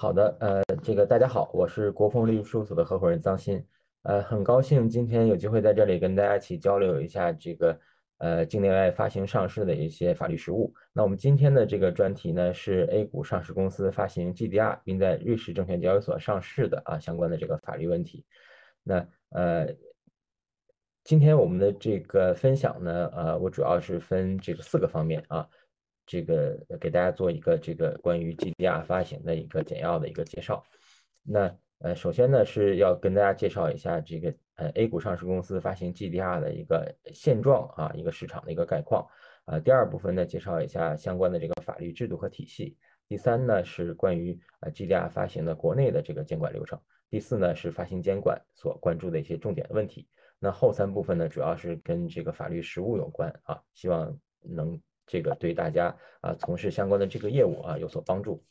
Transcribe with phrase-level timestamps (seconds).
[0.00, 3.60] 好的，呃，这个大家好，我是国风律师事务所的合伙人张鑫，
[4.04, 7.76] 呃，很高兴今天有机会在这里跟大家一起交流一下这个
[8.18, 10.72] 呃境内外发行上市的一些法律实务。
[10.92, 18.24] 那我们今天的这个专题呢是 A 股上市公司发行 GDR 并在瑞士证券交易所上市的啊相关的这个法律问题。
[18.84, 19.66] 那呃，
[21.02, 25.48] 今天我们的这个分享呢，呃，我主要是分这个四个方面啊。
[26.08, 30.64] 这个给大家做一个这个关于 GDR 发行的一个简要的一个介绍。
[31.22, 39.06] 那呃，首先呢是要跟大家介绍一下这个呃 A 股上市公司发行 GDR 的一个现状啊，一个市场的一个概况。
[39.44, 42.76] 呃，第二部分呢介绍一下相关的这个法律制度和体系。
[43.06, 46.80] 第三呢是关于呃 GDR 发行的国内的这个监管流程。
[47.10, 50.08] 第四呢是发行监管所关注的一些重点问题。
[50.40, 54.80] 那后三部分呢主要是跟这个法律实务有关啊，希望能。
[55.08, 58.44] 这个对大家啊从事相关的这个业务啊有所帮助。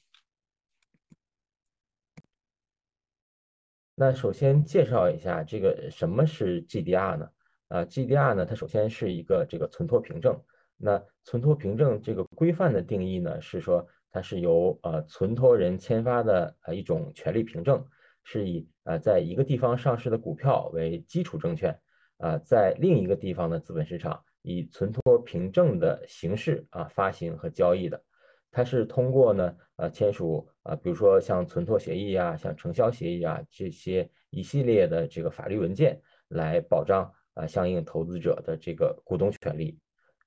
[3.96, 7.32] 那首先介绍一下这个什么是 GDR 呢？
[7.70, 10.44] 啊，GDR 呢它首先是一个这个存托凭证。
[10.80, 17.84] 那存托凭证这个规范的定义呢是说它是由呃存托人签发的呃一种权利凭证，
[18.24, 21.80] 是以呃在一个地方上市的股票为基础证券
[22.18, 24.24] 啊，在另一个地方的资本市场。
[24.42, 28.02] 以存托凭证的形式啊发行和交易的，
[28.52, 39.78] 它是通过呢呃签署啊，比如说像存托协议啊、像承销协议啊这些一系列的这个法律文件来保障啊相应投资者的这个股东权利。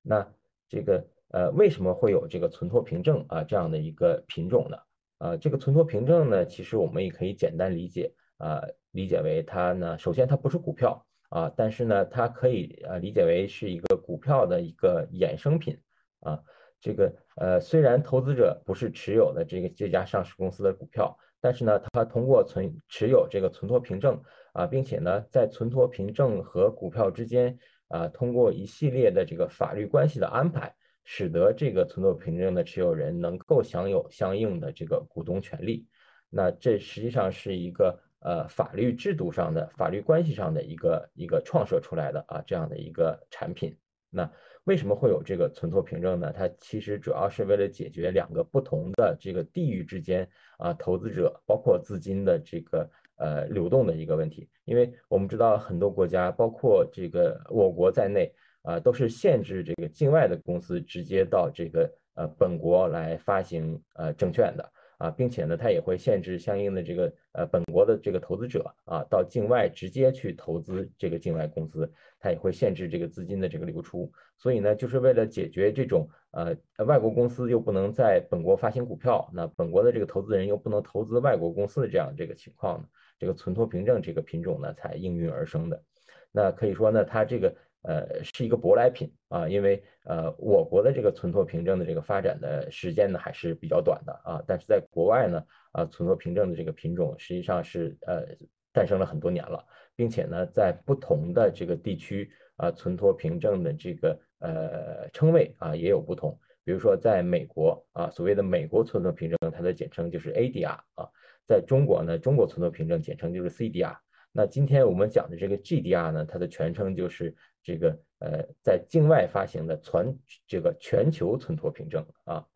[0.01, 0.27] 那
[0.69, 4.77] 这个呃为什么会有这个存托凭证啊这样的一个品种呢？
[5.17, 11.05] 啊，这个存托凭证呢，其实我们也可以简单理解啊，理解为它呢，首先它不是股票。
[11.31, 15.79] 啊，但是呢，它可以呃理解为是一个股票的一个衍生品
[16.19, 16.37] 啊。
[16.81, 24.21] 这个呃，虽然投资者不是持有的这个这家上市公司的股票，但是呢，他通过存持有这个存托凭证
[24.51, 30.75] 啊，并且呢，在存托凭证和股票之间啊，通过一系列的这个法律关系的安排，
[31.05, 35.87] 使得这个存托凭证的持有人能够享有相应的这个股东权利。
[36.29, 37.97] 那这实际上是一个。
[38.21, 43.75] 呃，法律制度上的、法律关系上的一个一个创设出来的啊，这样的一个产品。
[44.11, 44.29] 那
[44.65, 46.31] 为什么会有这个存托凭证呢？
[46.31, 54.47] 它其实主要是为了解决两个不同的这个地域之间啊，投资者包括资金的这个呃流动的一个问题。
[54.65, 64.71] 因为我们知道很多国家，包括这个我国在内啊，都是限制这个境外的公司直接到这个呃本国来发行呃证券的。
[65.01, 74.11] 啊，并且呢，它也会限制相应的这个呃本国的这个投资者啊，到境外直接去投资这个境外公司，它也会限制这个资金的这个流出。
[74.37, 82.85] 所以呢，就是为了解决这种呃外国公司又不能在本国发行股票，那本国的这个投资人又不能投资外国公司的这样这个情况呢，
[83.17, 85.83] 这个存托凭证这个品种呢才应运而生的。
[86.31, 87.55] 那可以说呢，它这个。
[87.83, 98.23] 呃，是一个舶来品啊，因为呃，我国的这个存托凭证的这个发展的时间呢还是比较短的啊，但是在国外呢，啊，存托凭证的这个品种实际上是呃
[98.71, 99.65] 诞生了很多年了，
[99.95, 111.09] 并且呢，在不同的这个地区啊，存托凭证的这个呃称谓啊也有不同，比如说在美国啊，所谓的美国存托凭证，它的简称就是 ADR 啊，
[111.47, 113.97] 在中国呢，中国存托凭证简称就是 CDR。
[114.33, 120.17] 那今天我们讲的这个 GDR 呢，它的全称就是这个呃，在境外发行的全
[120.47, 122.47] 这个全球存托凭证啊。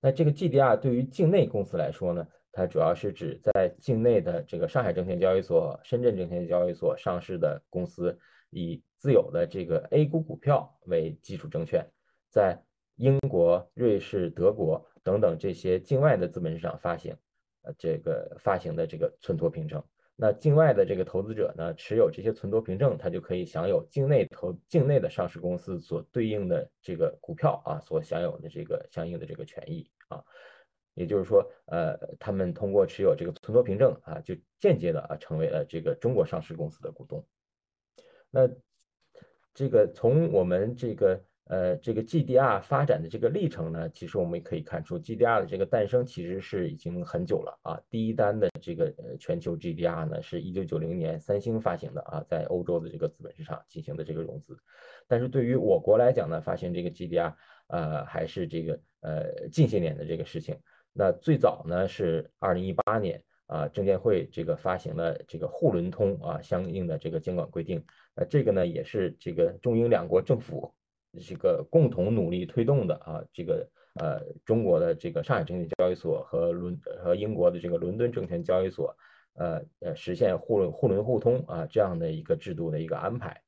[0.00, 8.18] 那这个 GDR 对于境内公司来说呢，它主要是指在境内的这个上海证券交易所、深圳证券交易所上市的公司，
[8.50, 11.84] 以自有的这个 A 股股票为基础证券，
[12.30, 12.62] 在
[12.96, 17.16] 英国、瑞士、德国等等这些境外的资本市场发行，
[17.62, 19.82] 呃，这个发行的这个存托凭证。
[20.16, 30.24] 那境外的这个投资者呢，持有这些存托凭证，他就可以享有境内投境内的上市公司所对应的这个股票啊，所享有的这个相应的这个权益啊。
[30.94, 37.26] 也就是说，呃，他们通过持有这个存托凭证啊，就间接的啊，成为了这个中国上市公司的股东。
[38.30, 38.48] 那
[39.52, 41.22] 这个从我们这个。
[41.48, 47.80] 呃，这个 GDR 发展的这个历程呢，其实我们也可以看出，GDR 的这个诞生其实是已经很久了啊。
[47.88, 54.58] 第一单的这个全球 GDR 呢，是一九九零年三星发行的啊，在欧洲的这个资本市场进行的这个融资。
[55.06, 57.32] 但是对于我国来讲呢，发行这个 GDR，
[57.68, 60.58] 呃，还是这个呃近些年的这个事情。
[60.92, 67.84] 那最早呢是二零一八年啊，证监会这个发行了这个沪伦通啊相应的这个监管规定。
[68.16, 70.74] 那这个呢也是这个中英两国政府。
[71.20, 78.96] 这个共同努力推动的啊，这个呃中国的这个上海证券交易所和伦和英国的这个伦敦证券交易所，
[79.34, 83.40] 呃呃实现互轮互轮互通啊这样的一个制度的一个安排。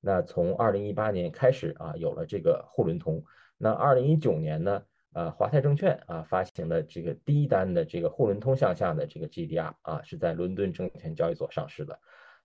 [0.00, 3.24] 那从二零一八年开始啊，有了这个沪伦通。
[3.56, 4.82] 那二零一九年呢，
[5.14, 11.98] 呃，华泰证券啊发行了这个第一单的这个沪伦通向下的这个 GDR 啊，是在伦敦证券交易所上市的。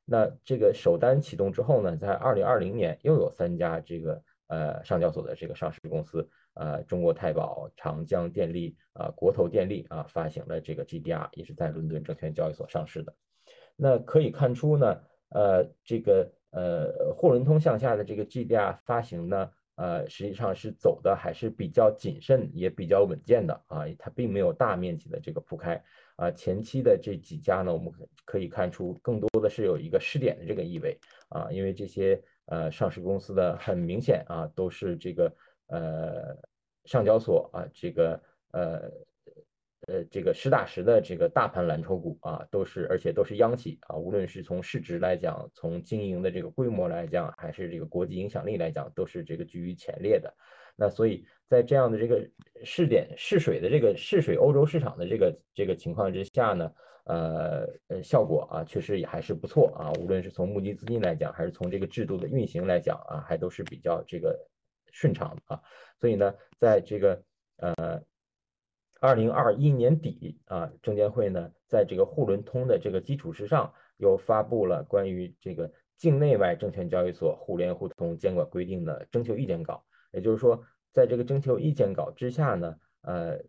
[0.05, 13.15] 那这个首单启动之后呢，在二零二零年又有三家这个呃上交所的这个上市公司，呃，中国太保、长江电力啊、国投电力啊发行了这个 GDR，也是在伦敦证券交易所上市的。
[13.77, 16.29] 那可以看出呢，呃，这个。
[16.51, 25.79] 呃，沪伦通向下的这个 GDR 发行呢，呃，实际上是走的还是比较谨慎，也比较稳健的啊，它并没有大面积的这个铺开
[26.15, 26.31] 啊。
[26.31, 27.93] 前期的这几家呢，我们
[28.25, 30.97] 可以看出更多的是有一个试点的这个意味
[31.29, 32.19] 啊，因为这些
[32.49, 35.33] 呃上市公司的很明显啊，都是这个
[35.67, 36.37] 呃
[36.85, 38.91] 上交所啊，这个呃。
[39.87, 50.31] 呃，这个实打实的这个大盘蓝筹股啊，都是而且都是央企啊，无论是从市值来讲，从经营的这个规模来讲，还是这个国际影响力来讲，都是这个居于前列的。
[50.79, 52.25] 那所以在这样的这个
[52.63, 56.71] 试点试水的这个试水欧洲市场的这个这个情况之下呢，
[57.03, 64.39] 呃呃，效果啊确实也还是不错啊，无论是从募集资金来讲，还是从这个制度的运行来讲啊，还都是比较这个
[64.91, 65.61] 顺畅的啊。
[65.99, 67.21] 所以呢，在这个
[67.57, 68.01] 呃。
[69.01, 79.81] 二零二一年底啊，证监会呢，在这个沪伦通的这个基础之上，又发布了关于这个境内外证券交易所互联互通监管规定的征求意见稿。
[80.11, 83.39] 也就是说，在这个征求意见稿之下呢，呃，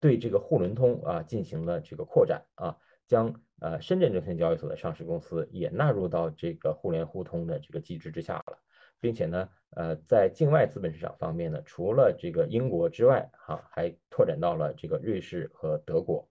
[0.00, 2.76] 对这个沪伦通啊进行了这个扩展啊，
[3.06, 8.58] 将呃深圳证券交易所的上市公司也纳入到这个互联互通的这个机制之下了。
[8.98, 16.26] 并且呢，呃，在境外资本市场方面呢，除了这个英国之外，哈，还拓展到了这个瑞士和德国。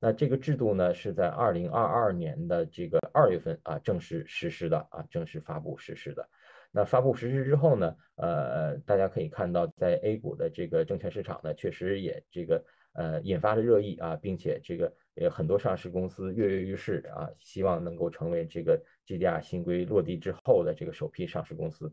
[0.00, 6.28] 那这个制度呢，是在二零二二年的这个二月份啊正式实施的啊，正式发布实施的。
[6.70, 21.92] 那发布实施之后呢，呃，大家可以看到，在 A 股的这个证券市场呢，确实也这个呃引发了热议啊，并且这个也很多上市公司跃跃欲试啊，希望能够成为这个 GDR 新规落地之后的这个首批上市公司。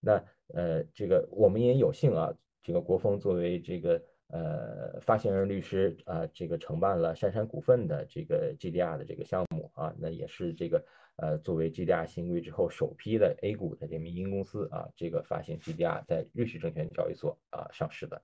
[0.00, 0.22] 那
[0.54, 2.32] 呃，这个我们也有幸啊，
[2.62, 10.84] 这个国风作为这个呃发行人律师啊，这个承办了杉杉股份的这个 GDR 的这个项目啊，那也是这个
[11.20, 18.20] 呃作为 GDR 新规之后首批的 A 股的这民营公司啊，这个发行 GDR 在瑞士证券交易所啊上市的。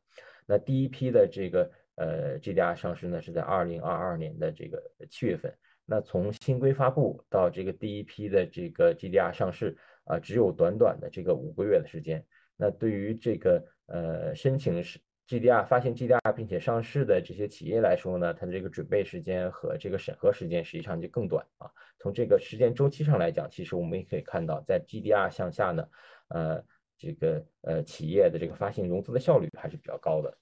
[0.47, 5.55] 那第一批的这个呃 GDR 上市呢，是在二零二二年的这个七月份。
[5.85, 9.77] 那从新规发布到这个第一批的这个 GDR 上市。
[10.09, 12.25] 啊，只有短短的这个五个月的时间。
[12.57, 21.69] 那对于这个呃申请是 GDR 发行 GDR 并且上市的这些企业来说呢，它的这个准备时间和这个审核时间实际上就更短啊。
[21.99, 25.89] 从这个时间周期上来讲，其实我们也可以看到，在 GDR 向下呢，
[26.29, 26.65] 呃，
[26.97, 30.33] 这个呃企业的这个发行融资的效率还是比较高的。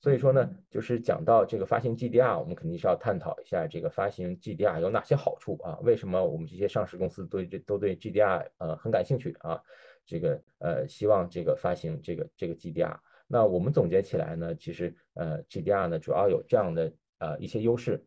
[0.00, 5.78] 所以说呢，就是讲到这个发行 GDR，我们肯定是要探讨一下这个发行 GDR 有哪些好处啊？
[5.82, 9.60] 为什么我们这些上市公司对这都对 GDR 呃很感兴趣啊？
[10.06, 12.96] 这个呃希望这个发行这个这个 GDR。
[13.32, 18.04] 那我们总结起来呢，其实呃 GDR 呢主要有这样的呃一些优势。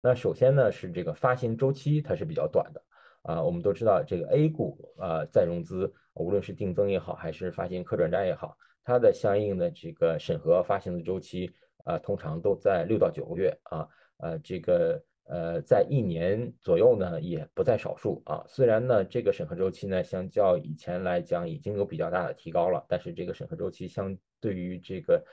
[0.00, 2.80] 那首先呢是这个发行周期它是比较短的
[3.22, 8.56] 啊，我们都知道这个 A 股啊再融资，无论是定增也好，还是发行可转债也好。
[8.84, 11.52] 它的相应的这个审核发行的周期
[11.84, 18.44] 啊，通常都在六到九个月啊，呃，这个呃，在一年左右呢，也不在少数啊。
[18.46, 25.24] 虽然呢，这个审核周期呢，相较以前来讲已经有比较大的提高了，但是这个审核周期相对于这个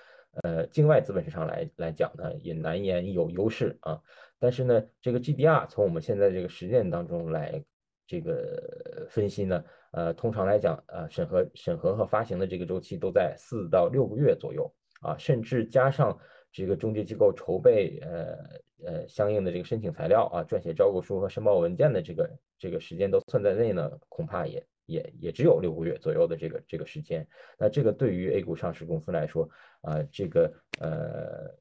[0.44, 4.02] 呃境外资本市场来来讲呢，也难言有优势啊。
[4.40, 7.64] 但是呢，这个 GDR 从我们现在这个实践当中来
[8.08, 9.64] 这个分析呢。
[9.94, 16.18] 呃，通常来讲，呃，审核、审核和发行的这个周期都在四到六个月左右啊，甚至加上
[16.52, 18.38] 这个中介机构筹备呃
[18.86, 27.26] 呃相应的这个申请材料啊，撰写招股书和申报文件的这个这个时间都算在内呢，恐怕也也也只有六个月左右的这个这个时间。
[27.58, 29.50] 那这个对于 A 股上市公司来说
[29.82, 31.56] 啊，这个呃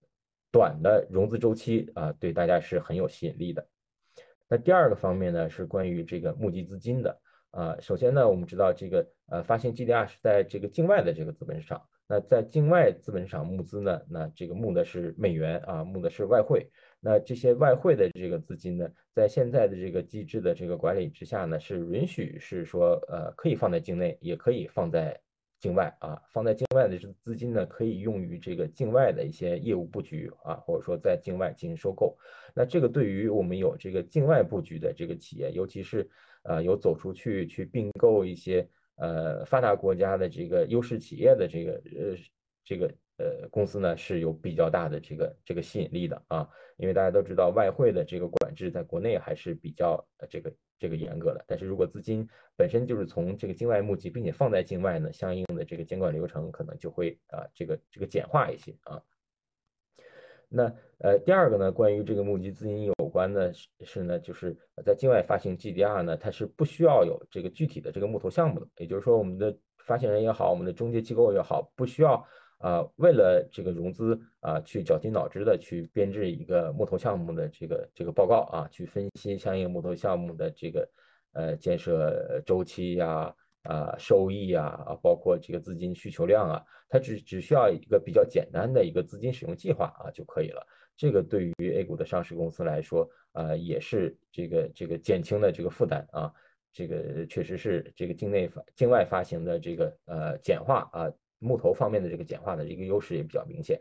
[0.51, 3.67] 短的融资周期啊，对大家是很有吸引力的。
[4.49, 7.21] 那第二个方面呢，是关于这个募集资金的。
[7.53, 25.17] 啊，首先呢，我们知道这个呃发行 GDR 是在这个境外的这个资本市场，那在境外资本市场募资呢，那这个募的是美元啊，募的是外汇，那这些外汇的这个资金呢，在现在的这个机制的这个管理之下呢，是允许是说呃可以放在境内，也可以放在
[25.61, 32.19] 境外啊，放在境外的这资金呢，可以用于这个境外的一些业务布局啊，或者说在境外进行收购。
[32.57, 36.11] 那这个对于我们有这个境外布局的这个企业，尤其是
[36.43, 38.69] 呃有走出去去并购一些
[39.01, 42.17] 呃发达国家的这个优势企业的这个呃
[42.65, 42.87] 这个
[43.19, 50.53] 呃公司呢，是有比较大的这个这个吸引力的啊，因为大家都知道外汇的这个管制在国内还是比较这个。
[50.81, 52.27] 这个严格的，但是如果资金
[52.57, 58.99] 本身就是从这个境外募集，并且放在境外呢，相应的这个监管流程可能就会啊，这个这个简化一些啊。
[60.49, 72.27] 那呃，第二个呢，关于这个募集资金有关的是是呢，就是在境外发行 GDR 呢，它是不需要有这个具体的这个木头项目的，也就是说，我们的发行人也好，我们的中介机构也好，不需要。
[72.59, 80.89] 啊，为了这个融资啊，去绞尽脑汁的去编制一个木头项目的这个这个报告啊，去分析相应木头项目的这个
[81.33, 83.35] 呃建设周期呀、
[83.65, 90.67] 啊收益呀、啊包括这个资金需求量啊，它只只需要一个比较简单的一个资金使用计划啊就可以了。
[91.01, 96.31] 这个对于 A 股的上市公司来说，呃也是这个这个减轻了这个负担啊，
[96.75, 101.11] 这个确实是这个境内发境外发行的这个呃简化啊。
[101.43, 103.81] 木头方面的这个简化的一个优势也比较明显。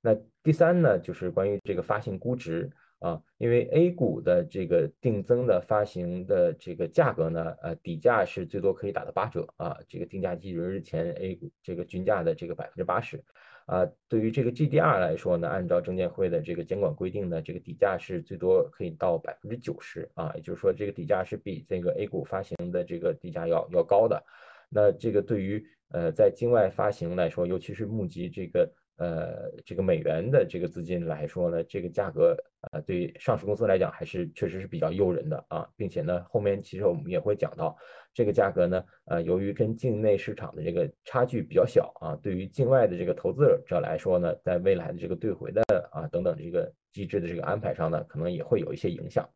[0.00, 2.70] 那第三呢，就是关于这个发行估值
[3.00, 13.20] 啊，因为 A 股的这个定增的发行的这个价格呢，呃，底价是最多可以打到八折啊，这个定价基准日前 A 股这个均价的这个百分之八十
[13.66, 13.86] 啊。
[14.08, 24.22] 对于这个 GDR 来说呢，按照证监会的这个监管规定呢，这个底价是最多可以到百分之九十啊，也就是说这个底价是比这个 A 股发行的这个底价要要高的。
[24.68, 32.36] 那这个对于呃在境外发行来说，尤其是募集这个呃这个美元的这个资金来说呢，这个价格
[32.70, 37.76] 呃对上市公司来讲还是确实是比较诱人的啊，并且呢后面其实我们也会讲到
[38.12, 49.28] 这个价格呢，呃由于跟境内市场的这个差距比较小啊，对于境外的这个投资者来说呢，在未来的这个兑回的啊等等这个机制的这个安排上呢，可能也会有一些影响。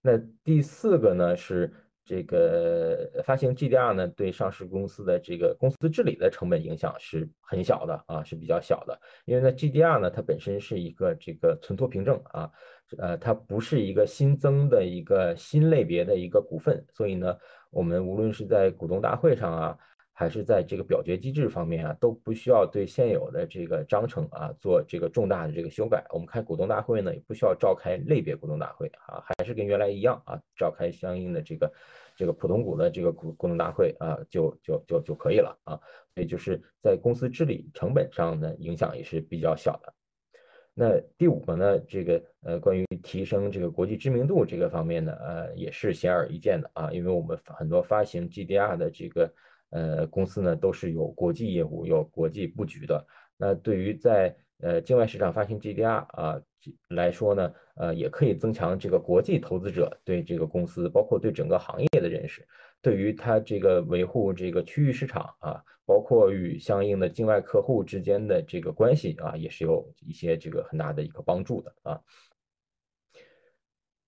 [0.00, 1.72] 那第四个呢是。
[2.04, 9.00] 这个发行 GDR 呢，对上市公司的这个公司治理的成本影响是很小的啊，是比较小的。
[9.24, 12.50] 因为呢，GDR 呢，它本身是一个这个存托凭证啊，
[12.98, 17.36] 呃，它不是一个新增的一个新类别的一个股份，所以呢，
[17.70, 19.78] 我们无论是在股东大会上啊。
[20.14, 26.04] 还是在这个表决机制方面啊，都不需要对现有的这个章程啊做这个重大的这个修改。
[26.10, 31.72] 我们开股东大会呢，也不需要召开类别股东大会啊，还是跟原来一样啊，召开相应的这个
[32.14, 35.80] 这个普通股的这个股股东大会啊，就就就就可以了啊。
[36.14, 39.94] 所以就是在公司治理成本上呢，影响也是比较小的。
[40.74, 49.32] 那第五个呢，这个呃，关于提升这个国际知名度这个方面呢，呃，也是显而易见的啊，因为我们很多发行 GDR 的这个。
[49.72, 53.06] 呃，公司呢都是有国际业务、有国际布局的。
[53.38, 56.40] 那对于在呃境外市场发行 GDR 啊
[56.90, 62.46] 来说呢，呃也可以增强这个国际投资者对这个公司，包括对整个行业的认识。
[62.82, 72.00] 对于它这个维护这个区域市场啊，包括与相应的境外客户之间的这个关系啊，也是有一些这个很大的一个帮助的啊。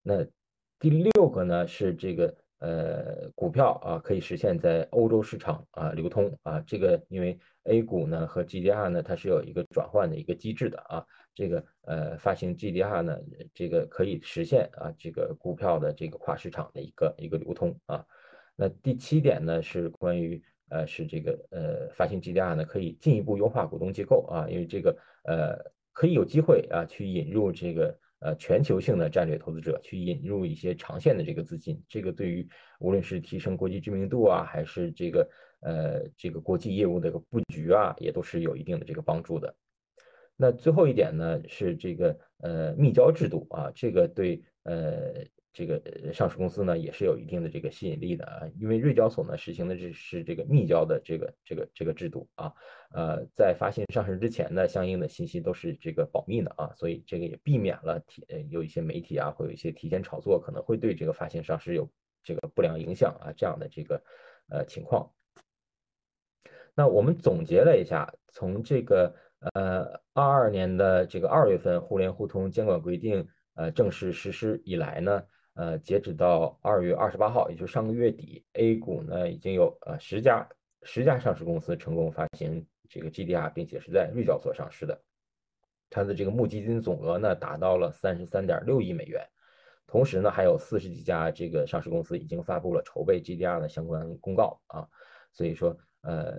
[0.02, 0.26] 那
[0.78, 2.36] 第六个呢是这个。
[2.60, 13.18] 呃，股票啊，可以实现在欧洲市场啊流通啊，这个因为 A 股呢和 GDR 呢，它是有一个转换的一个机制的啊，这个呃发行 GDR 呢，
[13.52, 18.02] 这个可以实现啊这个股票的这个跨市场的一个一个流通啊。
[18.56, 25.58] 那第七点呢是关于呃是这个呃发行 GDR 呢可以进一步优化股东结构啊，因为这个呃
[25.92, 27.98] 可以有机会啊去引入这个。
[28.24, 32.48] 呃，全球性的战略投资者去引入一些长线的这个资金，这个对于
[32.80, 35.28] 无论是提升国际知名度啊，还是这个
[35.60, 39.54] 呃这个国际业务的一个布局啊，也都是有一定的这个帮助的。
[40.36, 45.24] 那最后一点呢，是这个呃密交制度啊，这个对呃。
[45.54, 45.80] 这个
[46.12, 52.52] 上市公司呢也是有一定的这个吸引力的啊，因为瑞交所呢实行的是是这个密交的这个这个这个制度啊，
[52.90, 61.88] 呃，在发行上市之前呢，相应的信息都是这个保密的啊，所以这个也避免了提有一些媒体啊，会有一些提前炒作，可能会对这个发行上市有
[62.24, 64.02] 这个不良影响啊这样的这个
[64.48, 65.08] 呃情况。
[66.74, 69.14] 那我们总结了一下，从这个
[69.54, 69.84] 呃
[70.14, 75.22] 二二年的这个二月份互联互通监管规定呃正式实施以来呢。
[75.54, 80.48] 呃，截止到二月二十八号，也就是上个月底，A 股呢已经有呃十家
[80.82, 85.00] 十家上市公司成功发行这个 GDR，并且是在瑞交所上市的。
[85.90, 89.24] 它的这个募基金总额呢达到了三十三点六亿美元。
[89.86, 94.88] 同时呢，还有四十几家这个上市公司已经发布了筹备 GDR 的相关公告啊。
[95.32, 96.34] 所以说，呃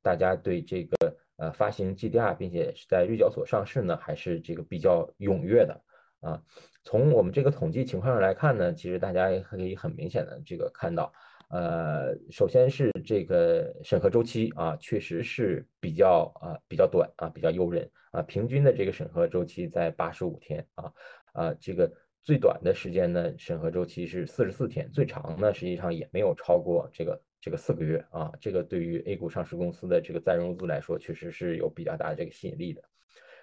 [0.00, 5.78] 大家对这个呃发行 GDR 并且是在日交所上市呢，还是这个比较踊跃的
[6.20, 6.42] 啊。
[6.84, 11.12] 从我们这个统计情况上来看呢，其实大家也可以很明显的这个看到。
[11.48, 18.20] 呃，首先是这个审核周期啊，确实是比较啊比较短啊，比较诱人啊。
[18.22, 20.92] 平均的这个审核周期在八十五天啊
[21.32, 21.90] 啊，这个
[22.22, 28.32] 最短的时间呢，审核周期是四十四天，最长呢实际上也没有超过这个这个四个月啊。
[28.40, 32.82] 这个对于 A 股上市公司的这个再融资来说，确实是有比较大的这个吸引力的。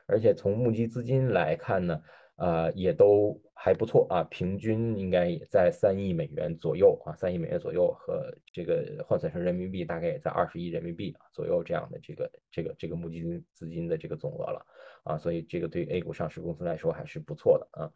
[0.05, 2.01] 而且从募集资金来看呢。
[2.41, 13.21] 啊，也都还不错啊，平均应该也在三亿美元左右啊，三亿美元左右和这个换算成人民币大概也在二十亿人民币左右这样的这个这个这个募集
[13.53, 14.65] 资金的这个总额了
[15.03, 17.91] 啊，所以这个对 A 股上市公司来说还是不错的啊。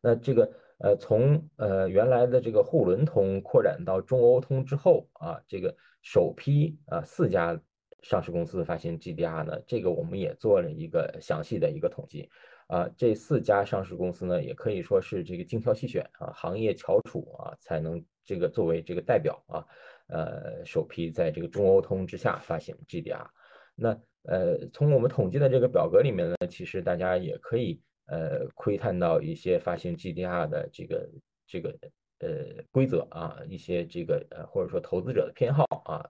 [0.00, 7.62] 那这个呃，从呃原来的这个沪伦通扩展到中欧通之后啊，这个首批啊四家
[8.02, 12.28] 上市公司发行 GDR 呢，这个我们也做了一个详细的一个统计。
[12.66, 19.64] 啊，这四家上市公司呢，也可以说是这个精挑细选啊，行业翘楚啊，才能这个作为这个代表啊，
[20.06, 23.26] 呃，首批在这个中欧通之下发行 GDR。
[23.74, 23.90] 那
[24.22, 31.10] 呃，从我们统计的这个表格里面呢，其实大家也可以呃窥探到一些发行 GDR 的这个
[31.46, 31.78] 这个
[32.20, 36.08] 呃规则啊，一些这个呃或者说投资者的偏好啊，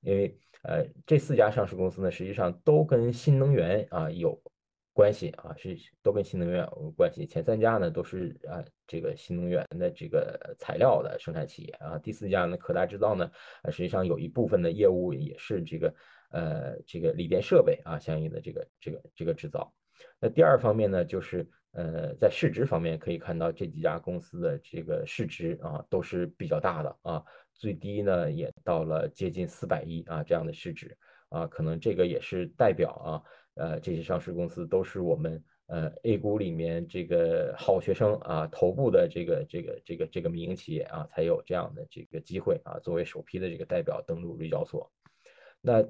[0.00, 4.36] 因为呃这四家上市公司呢，实际上都跟新能源啊有。
[4.94, 7.24] 关系啊，是都跟新能源有关系。
[7.24, 11.98] 前三家呢都是啊这个新能源的这个材料的生产企业啊。
[11.98, 13.30] 第四家呢可达制造呢，
[13.70, 15.94] 实际上有一部分的业务也是这个
[16.30, 19.72] 呃这个锂电设备啊相应的这个这个这个制造。
[20.20, 30.94] 那第二方面呢，就是呃在市值方面可以看到这几家公司的这个市值啊都是比较大的啊，最低呢也到了接近四百亿啊这样的市值
[31.30, 33.22] 啊，可能这个也是代表啊。
[33.54, 44.90] 呃，这些上市公司都是我们呃 A 股里面这个好学生啊，头部的这个这个这个这个民营企业啊，才有这样的这个机会啊，作为首批的这个代表登陆日交所。
[45.60, 45.84] 那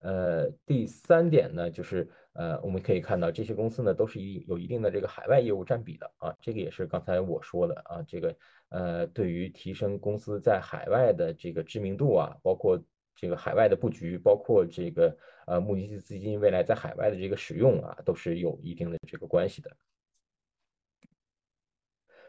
[0.00, 8.34] 呃第三点呢，就是呃我们可以看到这些公司呢都是一有一定的这个海外业务占比的啊，这个也是刚才我说的啊，这个
[8.70, 12.82] 呃对于提升公司在海外的这个知名度啊，包括。
[13.14, 19.70] 这个海外的布局，包括这个呃募集资金未来在海外的这个使用啊，都是有一定的这个关系的。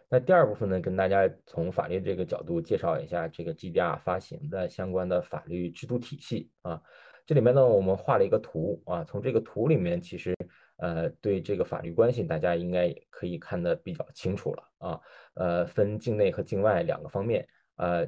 [0.10, 6.80] 那第二部分呢，跟大家从法律这个角度介绍一下这个 GDR 发行的相关的法律制度体系啊。
[7.26, 10.36] 这里面呢，我们画了一个图啊，从这个图里面，其实
[10.78, 15.02] 呃对这个法律关系，大家应该可以看得比较清楚了啊。
[15.34, 18.08] 呃，分境内和境外两个方面呃。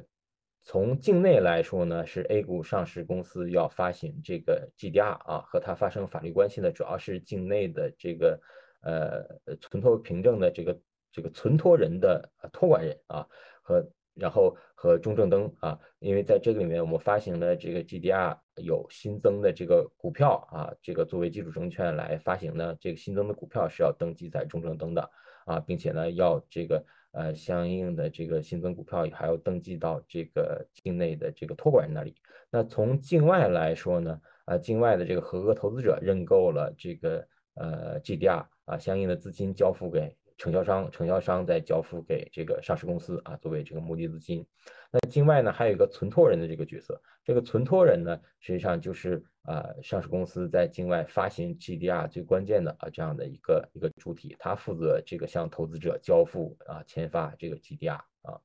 [0.68, 8.40] 从境内来说呢，是 A 股上市公司要发行这个 GDR 啊，和它发生法律关系的主要是境内的这个
[8.82, 10.80] 呃存托凭证的这个
[11.12, 13.24] 这个存托人的托管人啊，
[13.62, 25.08] 和然后和中证登啊，因为在这个里面我们发行的这个 GDR 有新增的这个股票啊，这个作为基础证券来发行呢，这个新增的股票是要登记在中证登的
[25.44, 26.84] 啊，并且呢要这个。
[27.12, 32.14] 呃，相应的这个新增股票还要登记到这个境内的这个托管人那里。
[32.50, 44.46] 那从境外来说呢，呃，境外的这个合格投资者认购了这个呃 GDR 啊，相应的资金交付给承销商，承销商再交付给这个上市公司啊，作为这个募集资金。
[44.90, 49.24] 那境外呢，还有一个存托人的这个角色，这个存托人呢，实际上就是。
[49.46, 58.40] 啊，上市公司在境外发行 GDR 最关键的啊这样的一个一个主体，他负责这个向投资者交付啊签发这个 GDR 啊。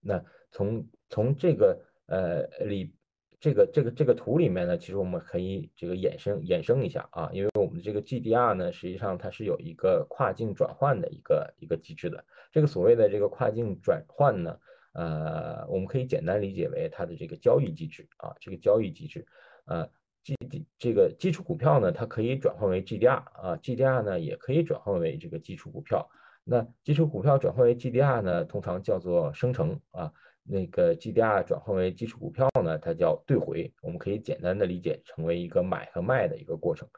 [0.00, 2.92] 那从从这个呃里
[3.40, 12.24] 这个这个这个图里面呢，其实我们可以这个衍生衍生一下啊，因为我们这个 GDR 呢，实际上它是有一个跨境转换的一个一个机制的。
[12.52, 14.58] 这个所谓的这个跨境转换呢，
[14.92, 19.26] 呃，我们可以简单理解为它的这个交易机制啊，这个交易机制
[19.64, 19.88] 呃。
[20.22, 26.10] G D 这个基础股票呢，它可以转换为 G D R 啊，G D R 呢也可以转换为这个基础股票。
[26.44, 30.12] 那基础股票转换为 G D R 呢，通常叫做生成啊。
[30.42, 33.72] 那个 G D R 转换为基础股票呢，它叫兑回。
[33.82, 36.88] 我们可以简单的理解成为一个买和卖的一个过程。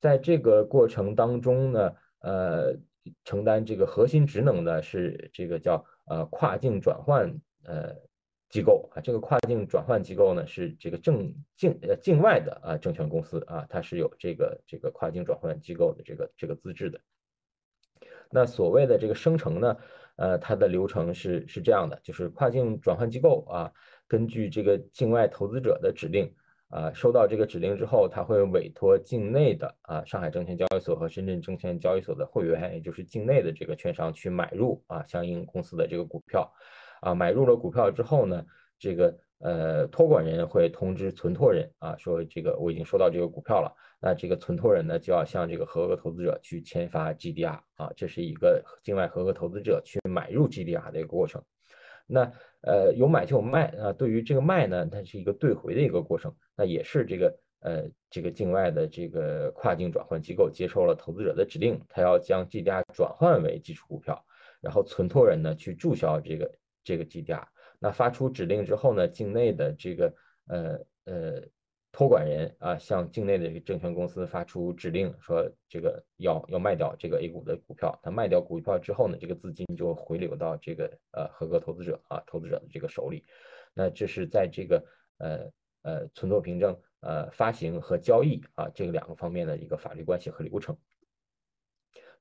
[0.00, 2.76] 在这个过程当中呢，呃，
[3.24, 7.94] 承担这个核心职能的是这个叫呃跨境转换呃。
[8.50, 17.00] 机构啊，这个跨境转换机构呢是这个正境呃境外的啊证券公司啊，它是有这个这个跨境转换机构的这个这个资质的。
[18.28, 19.76] 那所谓的这个生成呢，
[20.20, 23.72] 呃，它的流程是是这样的，就是跨境转换机构啊，
[24.06, 26.30] 根据这个境外投资者的指令
[26.68, 36.52] 啊，收到这个指令之后，它会委托境内的啊上海证券交易所和深圳证券交易所的会员，也就是境内的这个券商去买入啊相应公司的这个股票，
[37.00, 38.44] 啊，买入了股票之后呢，
[38.78, 43.74] 这个呃托管人会通知存托人啊，说这个我已经收到这个股票了。
[44.02, 51.42] 那这个存托人呢，就要向这个合格投资者去签发 GDR 啊，这是一个境外合格投资者去买入 GDR 的一个过程。
[52.06, 56.34] 那呃有买就有卖啊，对于这个卖呢，它是一个兑回的一个过程。
[56.56, 64.22] 那也是这个呃这个境外的这个跨境转换机构接受了投资者的指令，他要将 GDR 转换为基础股票，
[64.60, 66.50] 然后存托人呢去注销这个
[66.82, 67.42] 这个 GDR。
[67.80, 70.14] 那发出指令之后呢，境内的这个
[70.46, 71.42] 呃呃。
[71.92, 77.98] 托管人啊，向境内的这个证券公司发出指令，说这个要要卖掉这个 A 股的股票。
[78.00, 83.24] 他卖掉股票之后呢，这个资金就回流到这个呃合格投资者啊投资者的这个手里。
[83.74, 84.84] 那这是在这个
[85.18, 85.50] 呃
[85.82, 90.78] 呃存托凭证呃发行和交易啊这个两个方面的一个法律关系和流程。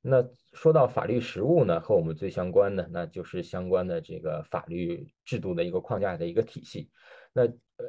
[0.02, 6.90] 那说到法律实务呢，和我们最相关的，那就是相关的这个法律制度的一个框架的一个体系。
[7.34, 7.44] 那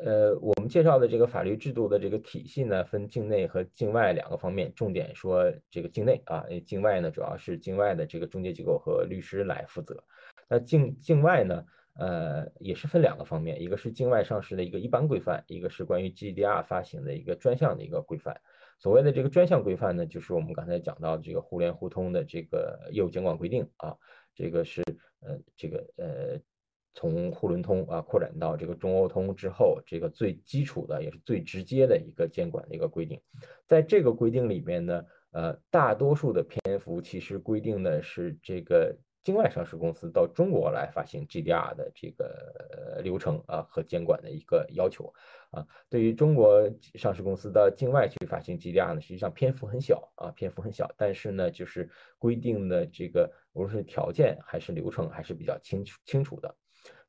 [0.05, 4.73] 呃，我们介绍的这个法律制度的这个体系呢，分境内和境外两个方面。
[4.75, 10.03] 重点说这个境内啊，境外呢主要是境外的这个中介机构和律师来负责。
[10.49, 18.41] 那境境外呢，呃，也是分两个方面，一个是境外上市的一个一般规范，一个是关于 GDR 发行的一个专项的一个规范。
[18.81, 23.97] 所谓的这个专项规范呢，就是我们刚才讲到这个互联互通的这个业务监管规定啊，
[24.35, 24.83] 这个是
[25.21, 26.41] 呃这个呃。
[26.93, 33.21] 从沪伦通啊扩展到这个中欧通之后，这个最基础的也是最直接的一个监管的一个规定，
[33.69, 45.13] 在这个规定里面呢，呃，大多数的篇幅其实规定的是这个境外上市公司到中国来发行 GDR 的这个流程啊和监管的一个要求
[45.51, 45.67] 啊。
[45.89, 56.55] 对于中国上市公司到境外去发行 GDR 呢，实际上篇幅很小啊，篇幅很小，但是呢，就是规定的这个无论是条件还是流程还是比较清楚清楚的。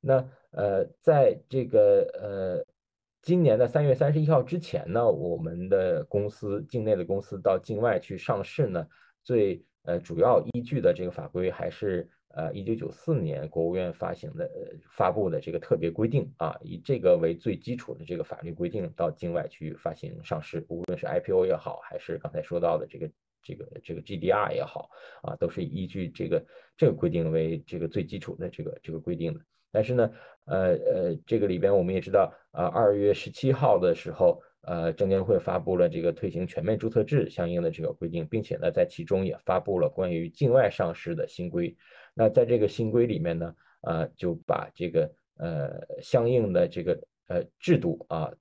[0.01, 2.65] 那呃，在这个呃
[3.21, 8.85] 今年的三月三十一号之前呢，我们的公司境内的公司到境外去上市呢，
[9.23, 23.11] 最呃主要依据的这个法规还是呃一九九四年国务院发行的呃发布的这个特别规定啊，以这个为最基础的这个法律规定到境外去发行上市，无论是 IPO 也好，还是刚才说到的这个
[23.43, 24.89] 这个这个 GDR 也好
[25.23, 26.45] 啊，都是依据这个
[26.77, 29.41] 这个规定为这个最基础的这个这个规定的。
[29.73, 30.11] 但是呢，
[30.45, 41.75] 呃呃，这个里边我们也知道，啊，二月十七号的时候，呃，证监会发布了这个推行全面注册制相应的这个规定，并且呢，在其中也发布了关于境外上市的新规。
[42.13, 48.31] 那在这个新规里面呢，呃，就把这个呃相应的这个呃制度啊。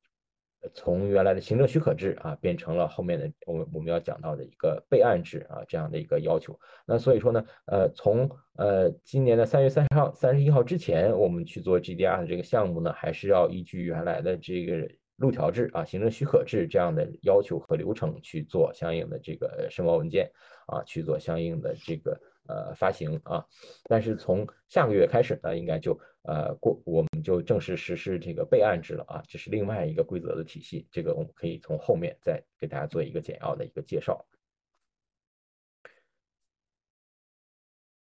[0.74, 6.54] 从原来的行政许可制啊，变成了后面的我们我们要讲到的一个备案制啊这样的一个要求。
[6.84, 14.86] 那所以说呢，呃，从呃今年的三月三十号、三十一号之前，我们去做 GDR 的这个项目呢，还是要依据原来的这个
[15.20, 20.28] 路条制啊、行政许可制这样的要求和流程去做相应的这个申报文件
[20.66, 22.20] 啊，去做相应的这个。
[22.48, 23.46] 呃，发行啊，
[23.84, 34.26] 但是从下个月开始呢，应该就呃过，我们就正式实施这个备案制了啊，这是另外一个规则的体系，这个我们可以从后面再给大家做一个简要的一个介绍。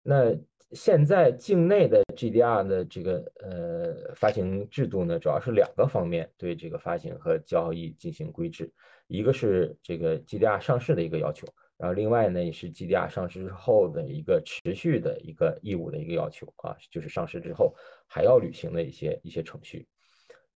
[0.02, 0.34] 那
[0.72, 8.72] 现在境内的 GDR 的这个呃发行制度呢，主要是两个方面对这个发行和交易进行规制，
[9.08, 11.46] 一个是这个 GDR 上市的一个要求。
[11.76, 17.74] 然后另外呢，也是 GDR 上市之后的一个持续的一个义务的一个要求啊，就是上市之后
[18.06, 19.88] 还要履行的一些一些程序。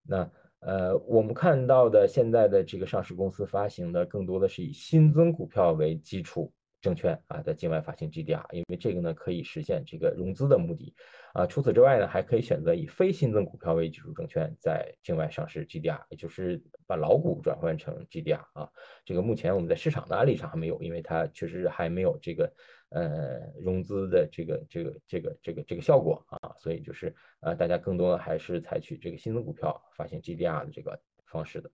[0.07, 6.53] 那呃，我们看到的现在的这个上市公司发行的更多的是以新增股票为基础。
[6.85, 10.95] 证券啊，在境外发行 GDR，因为这个呢可以实现这个融资的目的
[11.33, 11.47] 啊。
[11.47, 18.69] 除此之外呢，还可以选择以非新增股票为基础证券在境外上市 GDR，也就是把老股转换成 GDR 啊。
[19.03, 22.53] 这个目前我们在市场的案例上还没有，因为它确实还没有这个
[22.91, 26.53] 呃融资的这个这个这个这个这个效果啊。
[26.59, 31.71] 所以就是呃大家更多的还是采取这个新增股票发行 GDR 的这个方式的。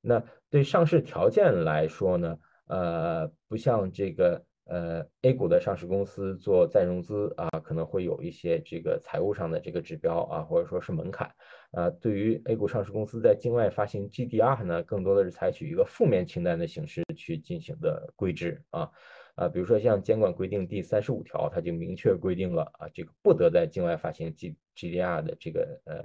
[0.00, 2.38] 那对上市条件来说呢？
[2.68, 11.28] 呃，不像这个呃 A 股的上市公司做再融资啊，可能会有一些这个财务上的这个指标啊，或者说是门槛
[11.72, 11.90] 啊。
[11.90, 18.90] 对于 A 股上市公司在境外发行 GDR 呢，更多的是采取一个负面清单的形式去进行的规制啊。
[19.34, 26.02] 啊，比如说像监管规定第三十五条，它就明确规定了啊，这个不得在境外发行 G GDR 的这个呃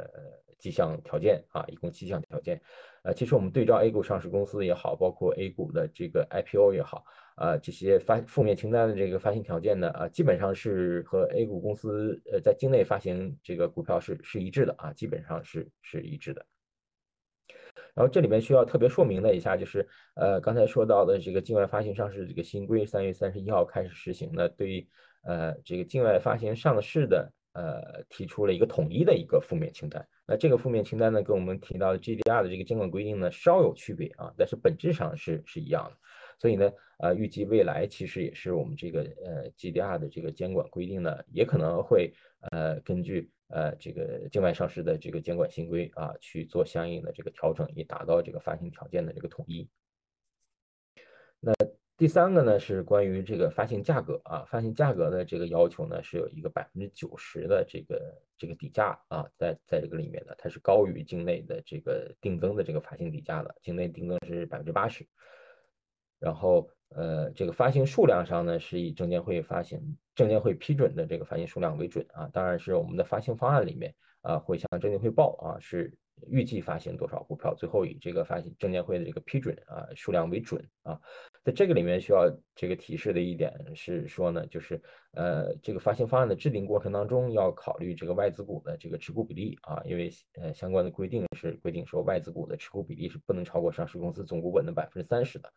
[0.59, 2.61] 几项条件啊，一共七项条件。
[3.01, 7.03] 呃，其实我们对照 A 股上市公司也好，包括 A 股的这个 IPO 也好，
[7.35, 16.45] 啊，这些发负面清单的这个发行条件呢，啊，基本上是和 A 股公司呃在境内发行这个股票是是一致的啊，基本上是是一致的。
[17.95, 24.87] 然后这里面需要特别说明的一下，就是呃刚才说到的这个境外发行上市这个新规，三月三十一号开始实行呢，对于
[25.23, 30.07] 呃这个境外发行上市的呃提出了一个统一的一个负面清单。
[30.25, 35.97] 那这个负面清单呢，跟我们提到的 GDR 的这个监管规定呢稍有区别啊，但是本质上是是一样的。
[36.43, 42.13] 所以呢，呃，预计未来其实也是我们这个呃 GDR 的这个监管规定呢，也可能会
[42.51, 49.69] 呃根据呃这个境外上市的这个监管新规啊去做相应的这个调整，以达到这个发行条件的这个统一。
[51.39, 51.53] 那。
[51.95, 65.07] 第三个呢是关于这个发行价格啊，发行价格的这个要求呢是有一个百分之九十的这个这个底价啊，在在这个里面呢，它是高于境内的这个定增的这个发行底价的，境内定增是百分之八十。
[66.23, 69.79] 然后呃，这个发行数量上呢是以证监会发行
[70.15, 75.97] 证监会批准的这个发行数量为准啊，当然是我们的发行方案里面啊会向证监会报啊是。
[76.29, 80.97] 预计发行多少股票，最后以这个发行证监会的这个批准啊数量为准啊，
[81.43, 84.81] 在这个里面需要这个提示的一点是说呢，就是
[85.13, 90.09] 呃这个发行方案的制定过程当中要考虑这个外资股的这个持股比例啊，因为
[90.39, 95.51] 呃相关的规定是规定说外资股的持股比例是不能超过上市公司总股本的百分之三十的，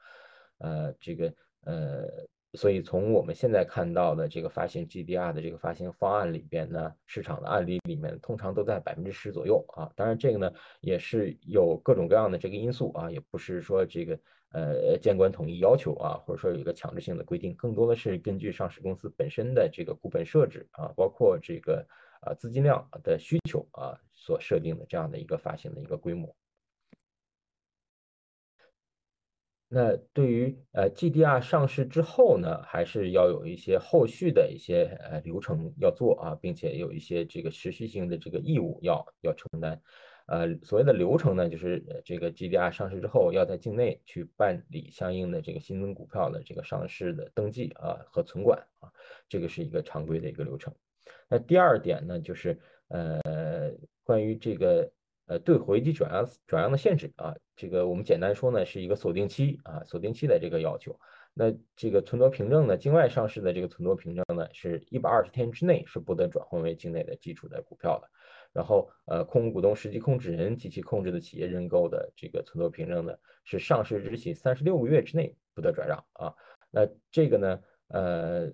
[0.59, 1.33] 呃这个
[1.65, 2.27] 呃。
[2.55, 9.93] 所以从我们现在看到的这个发行 GDR 的这个发行方案里边呢，市场的案例里面通常都在百分之十左右啊。
[9.95, 14.19] 当然这个呢也是有各种各样的这个因素啊，也不是说这个
[14.53, 21.87] 呃监管统一要求啊，或者说有一个强制性的规定，更多的是根据上市公司本身的这个股本设置啊，包括这个
[22.23, 26.35] 啊资金量的需求啊所设定的这样的一个发行的一个规模。
[29.69, 39.83] 那对于呃 GDR 上市之后呢，还是要有一些后续的一些呃流程要做啊，并且有一些这个持续性的这个义务要要承担。
[40.27, 48.93] 呃，所谓的流程呢，就是这个 GDR 上市之后，要在境内去办理相应的这个新增股票的这个上市的登记啊和存管啊，
[49.29, 50.73] 这个是一个常规的一个流程。
[51.29, 52.57] 那第二点呢，就是
[52.89, 53.21] 呃
[54.05, 54.89] 关于这个。
[55.27, 60.99] 呃，对回机转让转让的限制啊，这个我们简单说呢，是一个锁定期啊，锁定期的这个要求。
[61.35, 68.09] 那这个存托凭证呢，境外上市的这个存托凭证呢，是一百二十天之内是不得转换为境内的基础的股票的。
[68.53, 76.33] 然后，呃，控股股东实际控制人及其控制的企业认购的这个存托凭证呢，是上市日起三十六个月之内不得转让啊。
[76.71, 78.53] 那这个呢，呃呃，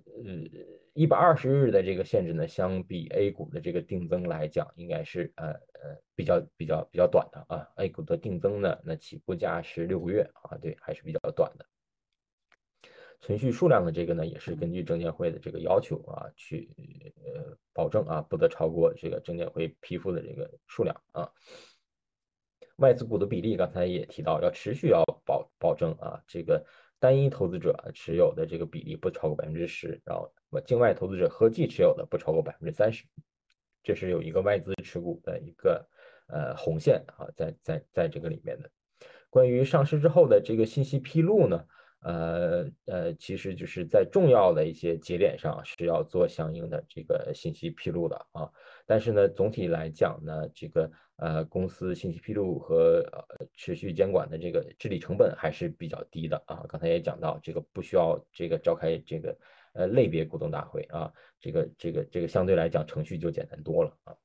[0.93, 5.53] 一百二十日的这个限制呢，相比 A 股的这个定增来讲，应该是呃。
[5.83, 11.65] 呃，比较比较比较短的啊，A 股的定增呢，那起步价是六个月啊，对，还是比较短的。
[13.19, 16.69] 存续数量的这个呢，也是根据证监会的这个要求啊，去
[17.25, 21.29] 呃保证啊，不得超过这个证监会批复的这个数量啊。
[22.77, 26.65] 外资股的比例，刚才也提到，要持续要保保证啊，这个
[26.97, 33.05] 单一投资者持有的这个比例不超过百分之十，然后境外投资者合计持有的不超过百分之三十。
[33.85, 35.85] 这是有一个外资持股的一个
[36.27, 38.71] 呃红线啊，在在在这个里面的。
[39.29, 41.65] 关于上市之后的这个信息披露呢，
[41.99, 48.49] 呃呃，其实就是在重要的一些节点上是要做相应的这个信息披露的啊。
[48.85, 56.63] 但是呢，总体来讲呢，这个呃公司信息披露和呃持续监管的这个治理成本还是比较低的啊。
[56.69, 59.37] 刚才也讲到，这个不需要这个召开这个。
[59.73, 64.15] 呃，类别股东大会啊，这个这个这个相对来讲程序就简单多了啊。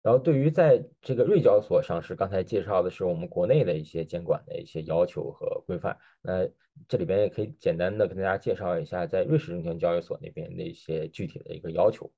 [0.00, 5.98] 然后对于在这个瑞交所上市，刚才介绍的是我们国内的一些监管的一些要求和规范。
[6.22, 6.48] 那
[6.86, 12.10] 这里边也可以简单的跟大家介绍一下，在瑞士证券交易所那边的一些具体的一个要求。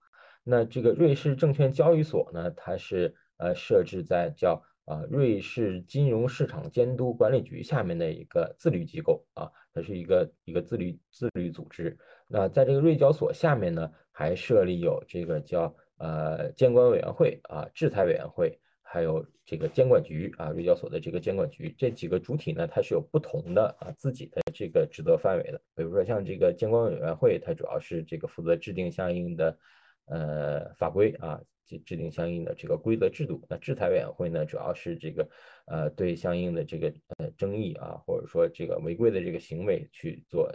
[0.44, 9.50] 那这个瑞士证券交易所呢，它是呃设置在叫啊瑞士金融市场监督管理局下面的一个自律机构啊。
[9.72, 11.96] 它是一个一个自律自律组织。
[12.28, 20.50] 那在这个瑞交所下面呢，还设立有这个叫呃监管委员会啊、制裁委员会，还有这个监管局啊。
[20.50, 25.60] 瑞交所的这个监管局这几个主体呢，它是有不同的啊自己的这个职责范围的。
[25.74, 29.58] 比如说像这个监管委员会，它主要是这个负责制定相应的
[30.06, 33.40] 呃法规啊，制制定相应的这个规则制度。
[33.48, 35.28] 那制裁委员会呢，主要是这个
[35.66, 40.52] 呃对相应的这个呃争议啊，或者说这个违规的这个行为去做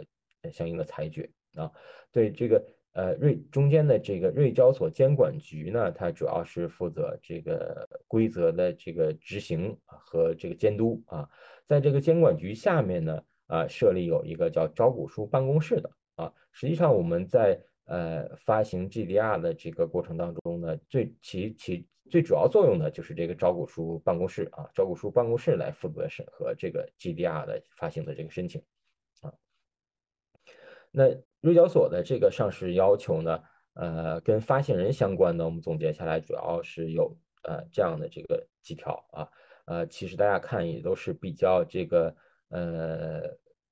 [0.52, 1.72] 相应的裁决啊。
[2.12, 11.28] 对这个呃瑞中间的这个瑞交所监管局呢，它主要是负责这个规则的这个执行和这个监督啊。
[11.66, 16.32] 在这个监管局下面呢，啊设立有一个叫招股书办公室的啊。
[16.52, 28.60] 实际上我们在呃，发行 GDR 的这个过程当中呢，最其其最主要作用呢，就是这个招股书办公室啊，招股书办公室来负责审核这个 GDR 的发行的这个申请
[29.20, 29.32] 啊。
[30.90, 31.04] 那
[31.40, 33.40] 瑞交所的这个上市要求呢，
[33.74, 39.28] 呃，跟发行人相关的，我们总结下来主要是有呃这样的这个几条啊，
[39.66, 42.16] 呃，其实大家看也都是比较这个
[42.48, 43.22] 呃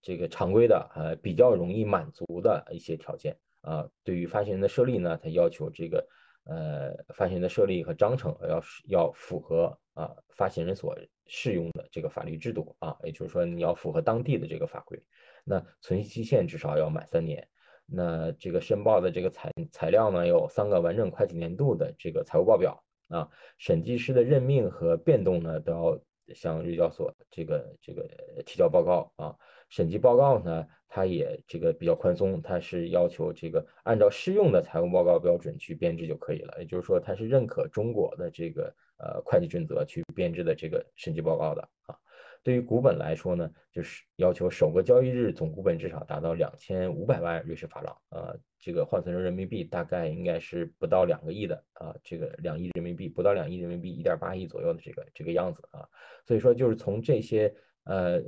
[0.00, 3.36] 这个常规的呃比较容易满足的一些条件。
[3.64, 6.06] 啊，对于发行人的设立呢，它要求这个
[6.44, 10.96] 呃发行人的设立和章程要要符合啊发行人所
[11.26, 15.02] 适用的这个法律制度啊，也就是说你要符合当地的这个法规。
[15.44, 17.46] 那存续期限至少要满三年。
[17.86, 23.28] 那这个申报的这个材材料呢，有三个完整会计年度的这个财务报表啊。
[23.58, 26.00] 审计师的任命和变动呢，都要
[26.32, 28.08] 向日交所这个这个
[28.46, 29.36] 提交报告啊。
[29.68, 36.54] 审计报告呢，它也这个比较宽松，它是要求这个按照适用的财务报告标准去编制就可以了。
[36.58, 41.96] 也就是说，它是认可中国的这个呃会计准则去编制的这个审计报告的啊。
[42.44, 55.88] 对于股本来说呢，就是要求首个交易日总股本至少达到两千五百万瑞士法郎啊，这个换算成人民币大概应该是不到两个亿的啊，这个两亿人民币不到两亿人民币，一点八亿左右的这个这个样子啊。
[56.24, 57.52] 所以说，就是从这些。
[57.86, 58.18] 呃，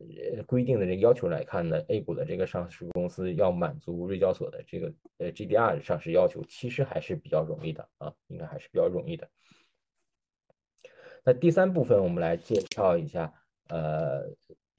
[0.46, 9.30] 规定的这要求来看呢，A 股的这个上市公司要满足瑞交所的这个呃 GDR 上市要求，其实还是比较容易的啊，应该还是比较容易的。
[11.24, 13.32] 那第三部分，我们来介绍一下
[13.68, 14.22] 呃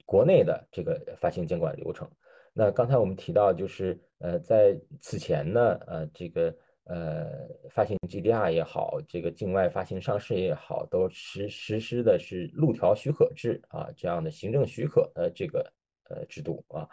[0.04, 2.08] 国内的这个发行监管流程。
[2.52, 6.54] 那刚才我们提到，就是呃在此前呢，呃这个。
[6.90, 15.70] 呃，发行 GDR 也好，这个境外发行上市也好，都实实施的是路条许可制啊，这样的行政许可的这个
[16.08, 16.88] 呃制度啊。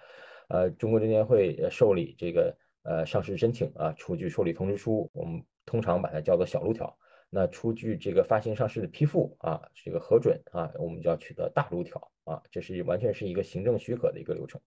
[0.50, 2.54] 呃，中国证监会受理这个
[2.84, 6.94] 呃上市申请啊，出具受理通知书，我们通常把它叫做小路条。
[7.36, 14.62] 那出具这个发行上市的批复啊，这个核准啊，我们就要取得大路条啊，这是完全是一个行政许可的一个流程。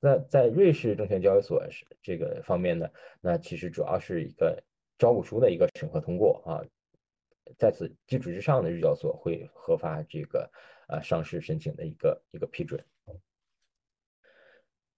[0.00, 2.88] 那在瑞士证券交易所是这个方面呢，
[3.20, 4.62] 那其实主要是一个。
[5.00, 6.58] 招股书的一个审核通过啊，
[7.56, 10.50] 在此基础之上的日交所会核发这个
[10.88, 12.84] 啊上市申请的一个一个批准。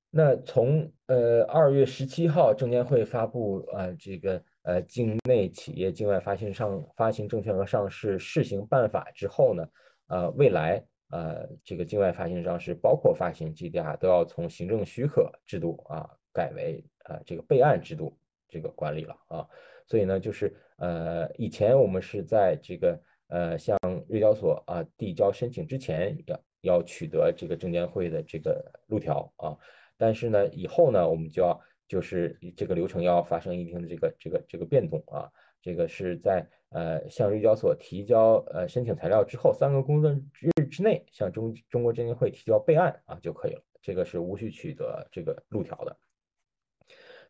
[0.08, 9.68] 那从呃二月十七号证监会发布呃这个呃境内企业境外发行上发行证券和上市试行办法之后呢，
[10.08, 18.16] 呃未来呃这个境外发行上市包括发行 GDR 都要从行政许可制度啊改为呃这个备案制度
[18.48, 19.46] 这个管理了啊。
[19.86, 23.76] 所以呢，就是呃，以前我们是在这个呃，向
[24.08, 29.56] 瑞交所啊递交申请之前，要要取得这个证监会的这个路条啊。
[29.96, 35.28] 但是呢，以后呢，我们就要就是这个流程要发生一定的这个这个这个变动啊。
[35.60, 43.62] 这个是在呃向瑞交所提交呃申请材料之后三个工作日之内，向中中国证监会提交备案啊就可以了。
[43.82, 45.96] 这个是无需取得这个路条的。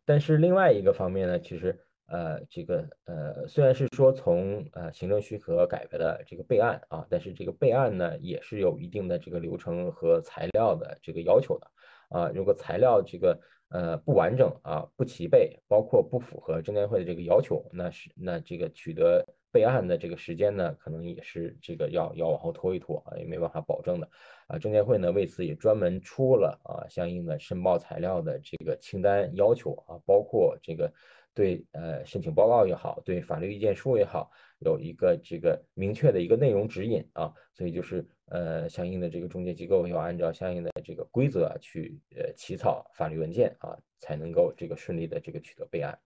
[0.05, 1.79] 但是另外一个方面呢，其实。
[2.07, 11.71] 呃，这个呃，虽然是说从呃行政许可改为了这个备案啊，但是这个备案呢也是有一定的这个流程和材料的这个要求的
[12.11, 12.29] 啊。
[12.35, 24.07] 如果材料这个呃不完整啊、不齐备，包括不符合证监会的这个要求，那是那这个取得备案的这个时间呢，可能也是这个要要往后拖一拖啊，也没办法保证的
[24.47, 24.59] 啊。
[24.59, 30.93] 证监会呢为此也专门出了啊相应的申报材料的这个清单要求啊，包括这个。
[31.33, 45.97] 对，呃，申请报告也好，对法律意见书也好，有一个这个明确的一个内容指引啊，所以就是呃，相应的这个中介机构要按照相应的这个规则去呃起草法律文件啊，才能够这个顺利的这个取得备案。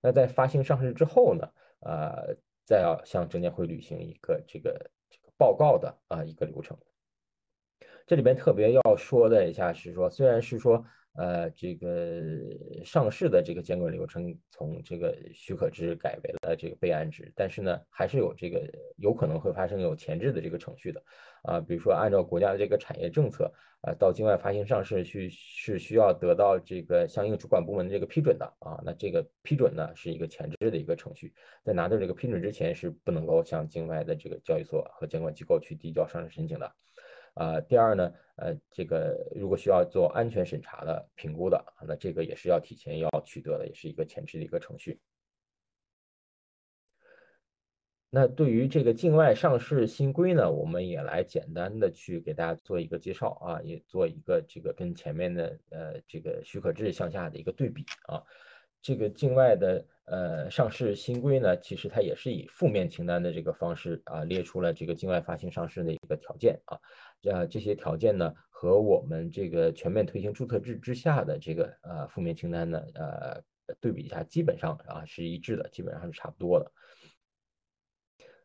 [0.00, 1.48] 那在发行上市之后呢，
[1.80, 6.78] 呃，再要向证监会履行一个这个这个报告的啊一个流程。
[8.06, 10.84] 这里边特别要说的一下是说，虽然是说。
[11.18, 12.22] 呃，这个
[12.84, 18.62] 上市的这个监管流程从这个许可制改为了这个备案制，但是呢，还是有这个
[18.98, 21.02] 有可能会发生有前置的这个程序的，
[21.42, 36.72] 啊，比如说按照国家的这个产业政策，啊，到境外发行上市去是需要得到这个相应主管部门的这个批准的，啊，那这个批准呢是一个前置的一个程序，在拿到这个批准之前是不能够向境外的这个交易所和监管机构去递交上市申请的。
[37.38, 45.00] 啊，第二呢，呃，这个如果需要做安全审查的评估的，那这个也是要提前要取得的，也是一个前置的一个程序。
[48.10, 58.20] 那对于这个境外上市新规呢，我们也来简单的去给大家做一个介绍啊，也做一个这个跟前面的呃这个许可制向下的一个对比啊。
[58.80, 66.78] 这个境外的呃上市新规呢，其实它也是以负面清单的这个方式啊，列出了这个境外发行上市的一个条件啊。
[67.22, 73.42] 呃，这些条件呢，和我们这个全面推行注册制之下的这个呃负面清单呢，呃，
[73.80, 76.72] 对比一下，基本上啊是一致的，基本上是差不多的。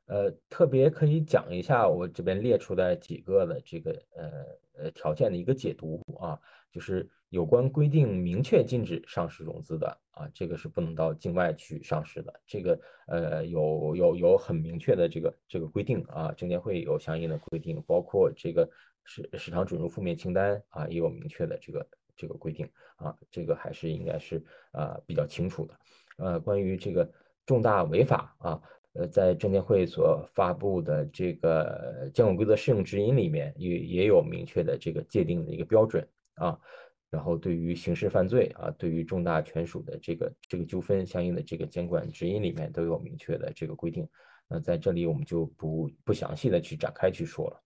[0.05, 4.45] 呃，特别可以讲一下我这边列出的几个的这个呃
[4.77, 6.39] 呃条件的一个解读啊，
[6.71, 18.69] 就是有关规定明确禁止上市融资的啊，这个是不能到境外去上市的，这个呃有有有很明确的这个这个规定啊，证监会有相应的规定，包括这个
[19.03, 25.79] 市市场准入负面清单啊也有明确的这个这个规定啊，这个还是应该是啊比较清楚的。
[26.17, 27.11] 呃，关于这个
[27.45, 28.61] 重大违法啊。
[28.95, 36.55] 呃，在证监会所发布的这个监管规则适用指引里面，也也有明确的这个界定的一个标准啊。
[37.09, 44.07] 然后对于刑事犯罪啊，对于重大权属的这个这个纠纷，相应的这个监管指引里面都有明确的这个规定。
[44.47, 47.61] 那在这里我们就不不详细的去展开去说了。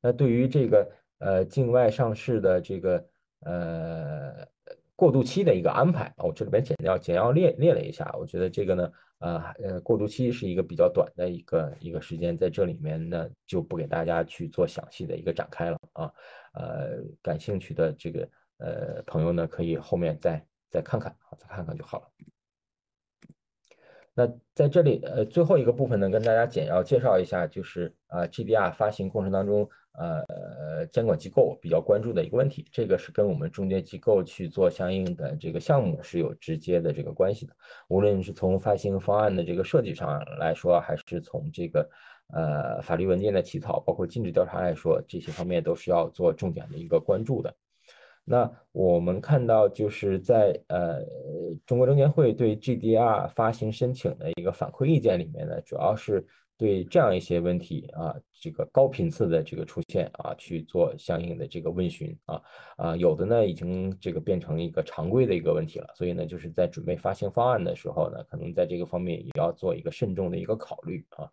[0.00, 3.08] 那对于这个呃境外上市的这个
[3.42, 4.48] 呃
[4.96, 8.90] 过渡期的一个安排啊，我这里边简要简要列列了一下，我觉得这个呢。
[9.18, 16.12] 呃呃，过渡期是一个比较短的一个一个时间，在这里面呢就不给大家去做详细的一个展开了啊。
[16.54, 22.06] 呃，感兴趣的这个呃朋友呢，可以后面再再看看啊，再看看就好了。
[24.14, 29.68] 那在这里呃最后一个部分呢，跟大家简要介绍一下，就是啊 GDR 发行过程当中。
[29.98, 37.52] 呃，监管机构比较关注的一个问题，这个是跟我们中介机构去做相应的这个项目是有直接的这个关系的。
[37.88, 41.90] 无论是从发行方案的这个设计上来说，还是从这个
[42.32, 47.52] 呃法律文件的起草，包括尽职调查来说，这些方面都是要做重点的一个关注的。
[48.24, 51.02] 那我们看到就是在呃
[51.66, 56.24] 中国证监会对 GDR 发行申请的一个反馈意见里面呢，主要是。
[56.58, 62.42] 对这样一些问题啊，这个高频次的这个出现啊，去做相应的这个问询啊
[62.76, 71.30] 啊，有的呢已经这个变成一个常规的一个问题了，所以呢，就是在准备发行方案的时候呢，可能在这个方面也要做一个慎重的一个考虑啊。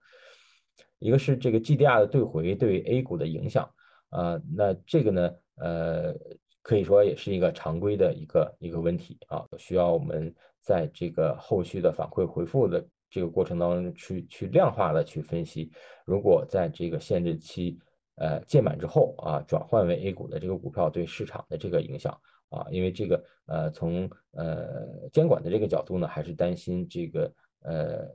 [1.00, 3.68] 一个是这个 GDR 的兑回对 A 股的影响
[4.10, 6.16] 啊，那这个呢，呃，
[6.62, 12.86] 可以说也是一个常规的一个一个问题啊，需要我们在这个后续的反馈回复的。
[13.16, 15.72] 这个过程当中去去量化的去分析，
[16.06, 17.80] 如果在这个限制期
[18.16, 22.12] 呃届满之后啊，转换为 A 股的这个股票对市场的这个影响
[22.50, 28.06] 啊，因为这个呃从呃监管的这个角度呢，还是担心这个呃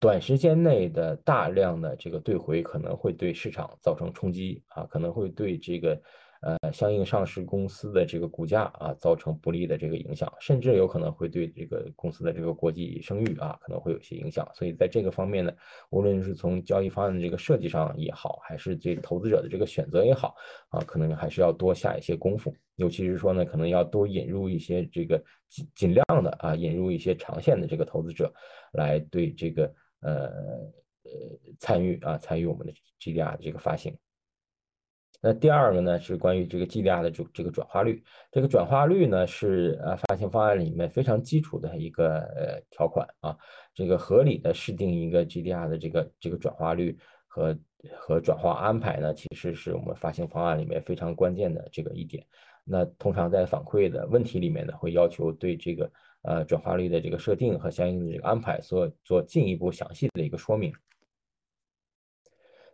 [0.00, 6.00] 短时间内的大量的这个兑回可能会对市场造成冲击啊，可能会对这个。
[6.40, 14.48] 呃，相应上市公司的这个股价啊，造成不利的这个影响，甚至有可能会对这个公司的这个国际声誉啊，可能会有些影响。
[14.54, 15.52] 所以在这个方面呢，
[15.90, 20.34] 无论是从交易方案的这个设计上也好，还是这投资者的这个选择也好
[20.68, 22.54] 啊，可能还是要多下一些功夫。
[22.76, 28.32] 尤其是说呢，可能要多引入一些这个尽尽量的啊，引入一些长线的这个投资者，
[28.72, 30.26] 来对这个呃
[31.02, 31.12] 呃
[31.58, 33.92] 参与啊，参与我们的 GDR 的这个发行。
[35.20, 38.00] 那第二个呢是关于这个 GDR 的这这个转化率，
[38.30, 43.36] 这个转化率呢是呃发行方案里面非常基础的一个呃条款啊，
[43.74, 46.96] 这个合理的设定一个 GDR 的这个这个转化率
[47.26, 47.58] 和
[47.96, 52.24] 和转化安排呢，其实是我们发行方案里面非常关键的这个一点。
[52.62, 55.90] 那通常在反馈的问题里面呢，会要求对这个
[56.22, 60.72] 呃转化率的这个设定和相应的这个安排做做进一步详细的一个说明。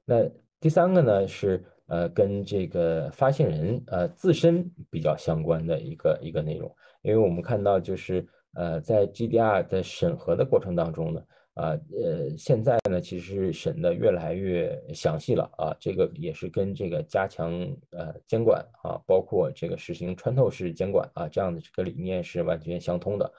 [0.05, 0.29] 那
[0.61, 1.65] 第三个呢是。
[1.87, 11.23] 呃，跟这个发行人呃自身比较相关的一个一个内容，因为我们看到就是呃在 GDR 的审核的过程当中呢，
[11.55, 17.53] 啊，呃，现在呢，其实审的越来越详细了啊，这个也是跟这个加强
[17.91, 23.31] 呃监管啊，包括这个实行穿透式监管啊，这样的这个理念是完全相通的，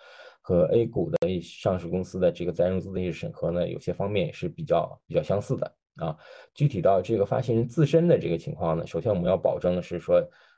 [0.41, 6.17] 和 A 股的上市公司的这个再融资的一些审核呢，有些方面也是比较比较相似的啊。
[6.53, 10.15] 具体到这个发行人自身的这个情况呢，首先我们要保证的是说，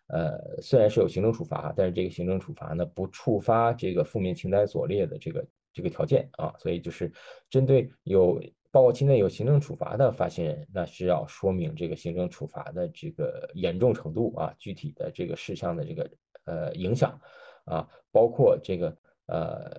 [0.07, 5.45] 呃，虽然是有行政处罚，但是这个行政处罚呢不触发这个负面清单所列的这个。
[5.73, 7.11] 这个条件啊，所以就是
[7.51, 16.09] 针对有报告期内有行政处罚的发行人，那是要说明这个行政处罚的这个严重程度啊，具体的这个事项的这个
[16.45, 17.21] 呃影响
[17.65, 19.71] 啊，包括这个呃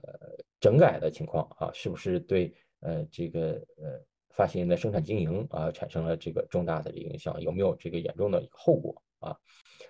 [0.61, 4.01] 整改的情况啊，是不是对呃这个呃
[4.39, 9.37] 发行人的生产经营啊产生了这个重大的影响，有没有这个严重的后果啊？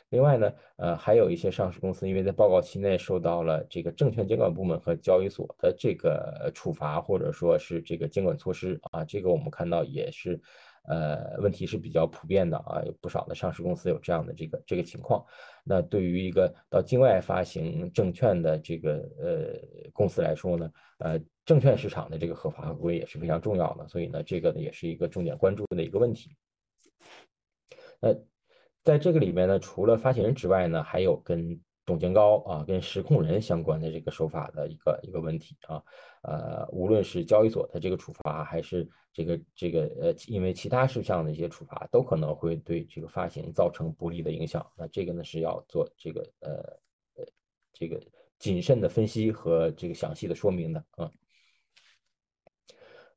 [0.08, 10.40] 另外呢，呃，还有一些上市公司，因为在报告期内受到了这个证券监管部门和交易所的这个处罚，或者说是这个监管措施啊，这个我们看到也是，
[10.88, 15.24] 呃，问题是比较普遍的啊，有不少的上市公司有这样的这个这个情况。
[15.64, 26.36] 那对于一个到境外发行证券的这个呃公司来说呢，呃，证券市场的这个合法合规也是非常重要的，所以呢，这个呢也是一个重点关注的一个问题。
[28.00, 28.14] 那。
[28.84, 35.82] 在这个里面呢，除了发行人之外呢，还有跟董监高啊、跟实控人相关的这个手法的一个一个问题啊，
[36.22, 44.64] 呃，无论是交易所的这个处罚，还是这个这个呃，因为其他事项的一些处罚，都可能会对这个发行造成不利的影响。
[44.76, 46.50] 那这个呢是要做这个呃
[47.16, 47.26] 呃
[47.72, 48.00] 这个
[48.38, 51.10] 谨慎的分析和这个详细的说明的啊。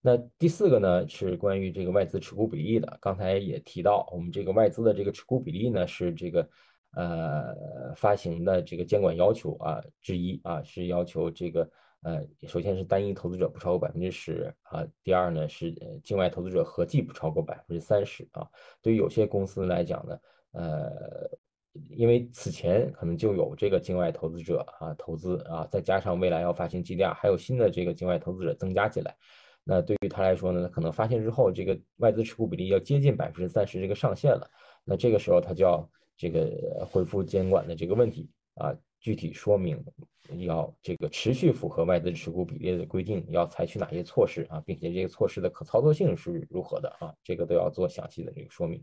[0.02, 2.98] 那第四个呢是关于这个外资持股比例的。
[3.00, 6.50] 刚才也提到，我们这个外资的这个持股比例呢是这个
[6.96, 11.70] 呃发行的这个监管要求啊之一啊，是要求这个
[12.02, 15.72] 呃首先是单一投资者不超过百分之十啊，第二呢是
[16.04, 18.48] 境外投资者合计不超过百分之三十啊。
[18.82, 20.20] 对于有些公司来讲呢，
[20.54, 21.30] 呃，
[21.90, 29.16] 因为此前可能就有这个境外投资者啊投资啊，再加上未来要发行 GDR，还有新的这个境外投资者增加进来。
[29.64, 34.50] 那对于他来说呢，可能发现之后，这个外资持股比例要接近百分之三十这个上限了。
[34.84, 35.88] 那这个时候他就要
[36.18, 39.84] 这个恢复监管的这个问题啊，具体说明
[40.38, 48.82] 要这个持续符合外资持股比例的规定，要采取哪些措施啊，并且这个措施的可操作性是如何的啊，这个都要做详细的这个说明。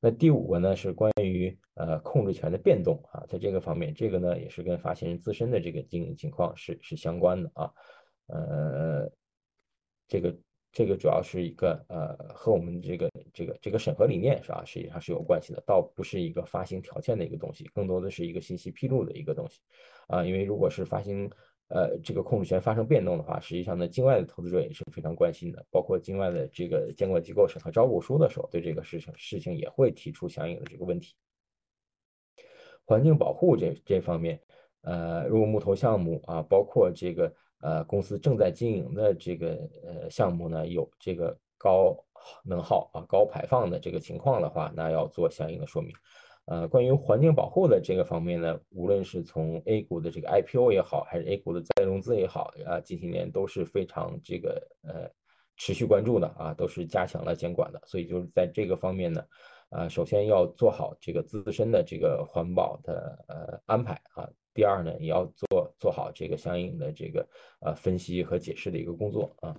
[0.00, 7.72] 那第五个呢是关于呃控制权的变动啊，在这个方面，这个呢也是跟发行人自身的这个经营情况是是相关的啊，
[8.28, 9.10] 呃。
[10.08, 10.32] 这个
[10.76, 19.58] 这个主要是一个呃和我们这个这个这个审核理念是吧，实际上是有关系的，倒不是一个发行条件的一个东西，更多的是一个信息披露的一个东西
[20.06, 20.22] 啊。
[20.22, 21.30] 因为如果是发行
[21.68, 31.14] 呃这个控制权发生变动的话，实际上呢境外的投资者也是非常关心的，包括境外的这个监管机构审核招股书的时候，对这个事情事情也会提出相应的这个问题。
[32.84, 34.38] 环境保护这这方面，
[34.82, 37.34] 呃，如果木头项目啊，包括这个。
[37.66, 41.96] 呃，公司正在经营的这个呃项目呢，有这个高
[42.44, 45.92] 能耗啊、高排放的这个情况的话，那要做相应的说明。
[46.44, 55.10] 呃，关于环境保护的这个方面呢，无论是从 A 股的这个 IPO 也好，还是 A 股的再融资也好，啊，近些年都是非常这个呃
[55.56, 57.82] 持续关注的啊，都是加强了监管的。
[57.84, 59.24] 所以就是在这个方面呢，
[59.70, 64.30] 啊，首先要做好这个自身的这个环保的呃安排啊。
[64.56, 67.28] 第二呢，也要做做好这个相应的这个
[67.60, 69.54] 呃分析和解释的一个工作啊。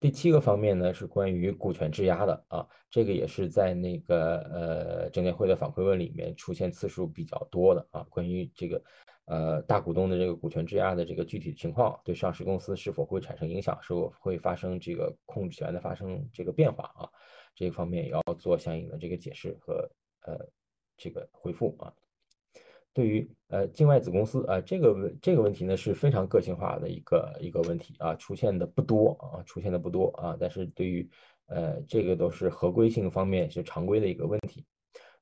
[0.00, 8.04] 第七个方面呢是关于股权质押的啊，这个也是在那个呃证监会的反馈问里面出现次数比较多的啊。
[8.10, 8.82] 关于这个
[9.26, 17.08] 呃大股东的这个股权质押的这个具体情况，对上市公司是否会产生影响，是否会发生这个控制权的发生这个变化啊？
[17.54, 19.88] 这个方面也要做相应的这个解释和
[20.26, 20.38] 呃
[20.96, 21.92] 这个回复啊。
[22.92, 31.08] 对于呃境外子公司啊这个这个问题呢是非常个性化的一个一个问题啊出现的不多啊出现的不多啊但是对于
[31.46, 34.64] 呃这个都是合规性方面是常规的一个问题。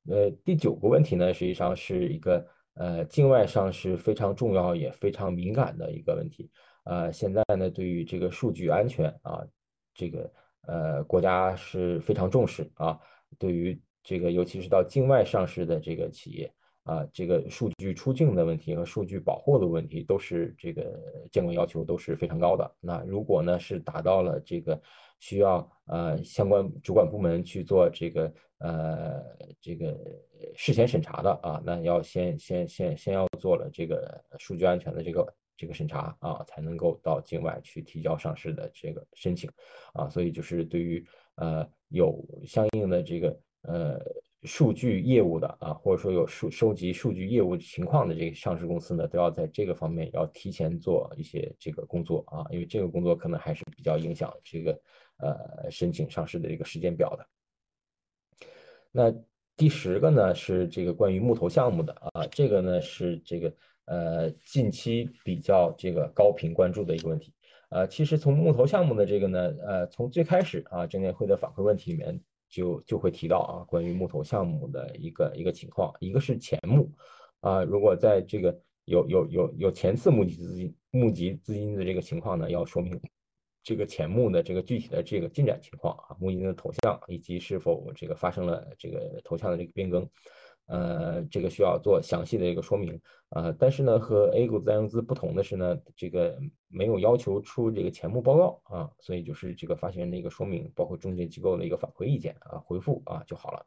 [0.09, 6.51] 呃第九个问题呢实际上是一个呃境外上市非常重要也非常敏感的一个问题
[6.85, 9.45] 呃现在呢对于这个数据安全啊
[9.95, 12.99] 这个呃国家是非常重视啊
[13.39, 16.53] 对于这个尤其是到境外上市的这个企业。
[16.87, 20.99] 啊，这个数据出境的问题和数据保护的问题，都是这个
[21.33, 22.77] 监管要求都是非常高的。
[22.81, 24.81] 那如果呢是达到了这个
[25.19, 29.21] 需要呃相关主管部门去做这个呃
[29.61, 29.99] 这个
[30.55, 39.51] 事前审查的啊，那要先先先先要做了这个数据安全的这个这个审查啊，才能够到境外去提交上市的这个申请
[39.93, 44.01] 啊，所以就是对于呃有相应的这个呃
[44.43, 54.81] 数据业务的啊，或者说有数收集数据业务情况的这个上市公司呢，都要在这个方面要提前做一些这个工作啊，因为这个工作可能还是比较影响这个
[55.19, 57.27] 呃申请上市的这个时间表的。
[58.93, 59.13] 那
[59.57, 63.53] 第十个呢是这个关于木头项目的啊，这个呢是这个
[63.87, 67.33] 呃近期比较这个高频关注的一个问题。
[67.71, 76.91] 呃，其实从木头项目的这个呢，呃，从最开始啊证监会的反馈问题里面就就会提到啊，关于木头项目的一个一个情况，一个是前募
[77.41, 83.01] 啊，如果在这个有有有有前次募集资金募集资金的这个情况呢，要说明。
[83.69, 90.09] 这个前募的这个具体的这个进展情况啊，募金的头像以及是否这个发生了这个头像的这个变更，
[90.67, 93.01] 呃，这个需要做详细的一个说明
[93.31, 93.55] 啊。
[93.59, 96.39] 但是呢，和 A 股自然融资不同的是呢，这个
[96.69, 103.67] 没有要求出这个前部报告啊，所以就是这个发行人的一个说明，包括中介机构的一个反馈意见啊，回复啊就好了。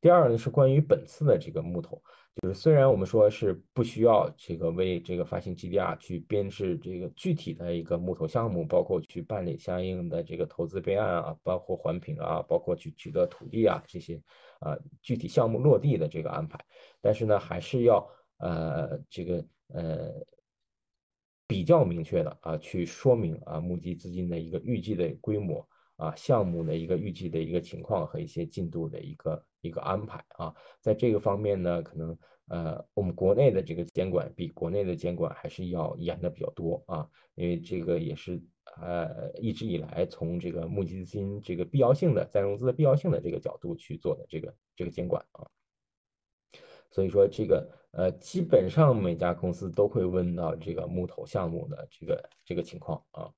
[0.00, 2.02] 第二呢是关于本次的这个木头。
[2.40, 14.22] 就是虽然我们说是不需要这个为这个发行 GDR 去编制这个具体的一个木头项目，包括去办理相应的这个投资备案啊，包括环评啊，包括去取得土地啊这些
[14.60, 16.64] 啊具体项目落地的这个安排，
[17.00, 19.44] 但是呢还是要呃这个
[19.74, 20.12] 呃
[21.48, 29.44] 比较明确的啊去说明啊募集资金的一个预计的规模啊项目的一个预计的一个情况和一些进度的一个。
[29.60, 38.40] 一个安排啊，在这个方面呢，可能呃，我们国内的这个监管比国内的监管还是要严的比较多啊，因为这个也是
[38.80, 45.46] 呃一直以来从这个募集资金这个必要性的再融资的必要性的这个角度去做的这个这个监管啊，
[46.90, 53.30] 所以说这个呃基本上每家公司都会问到这个木头项目的这个这个情况啊。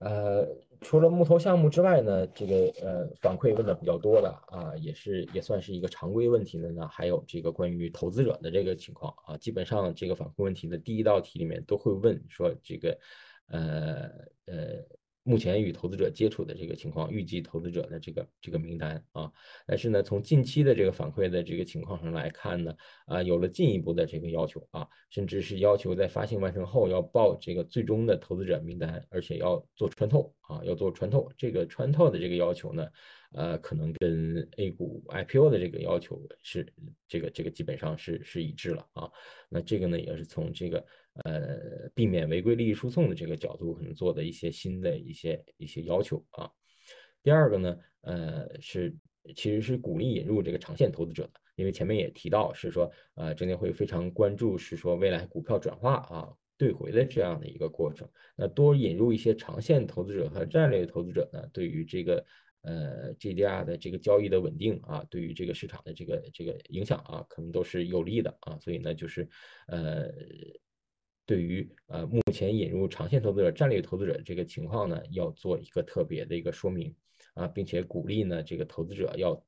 [0.00, 0.46] 呃，
[0.80, 12.98] 除了募投项目之外呢，这个呃反馈问的比较多的啊，也是也算是一个常规问题的呢，还有这个关于投资者的这个情况啊，基本上这个反馈问题的第一道题里面都会问说这个，
[13.48, 14.10] 呃
[14.46, 14.99] 呃。
[15.22, 19.30] 目前与投资者接触的这个情况，预计投资者的这个这个名单啊，
[19.66, 22.74] 但是呢，从近期的这个反馈的这个情况上来看呢，
[23.06, 31.30] 啊，有了进一步的这个要求啊，甚至是要求在发行完成后要报这个最终的投资者名单，而且要做穿透啊，要做穿透。
[31.36, 32.88] 这个穿透的这个要求呢，
[33.32, 36.66] 呃，可能跟 A 股 IPO 的这个要求是
[37.08, 39.10] 这个这个基本上是是一致了啊。
[39.48, 40.84] 那这个呢，也是从这个。
[41.24, 46.48] 呃，避免违规利益输送的这个角度，可能做的一些新的一些一些要求啊。
[47.20, 48.96] 第二个呢，呃，是
[49.34, 58.08] 其实是鼓励引入这个长线投资者的，因为前面也提到是说，呃，证监会非常关注是说未来股票转化啊兑回的这样的一个过程。
[58.36, 62.24] 那多引入一些长线投资者和战略投资者呢，对于这个
[62.62, 68.58] 呃 GDR 的这个交易的稳定啊，对于这个市场的这个这个影响啊，可能都是有利的啊。
[68.58, 69.28] 所以呢，就是
[69.68, 70.10] 呃。
[71.26, 76.92] 对于呃目前引入长线投资者、战略投资者这个情况呢，要做一个特别的一个说明
[77.34, 79.40] 啊，并且鼓励呢这个投资者要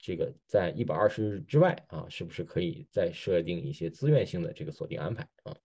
[0.00, 5.56] 这个在一百二十日之外啊，是不是可以再设定一些自愿性的这个锁定安排啊？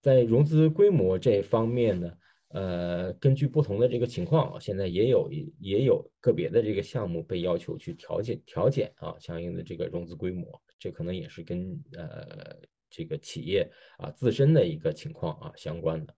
[0.00, 2.10] 在融资规模这方面呢，
[2.48, 12.56] 呃，根据不同的这个情况，现在也有也有个别的这个项目被要求去调减调减啊，相应的这个融资规模，这可能也是跟呃。
[12.90, 16.14] 这个企业啊自身的一个情况啊相关的，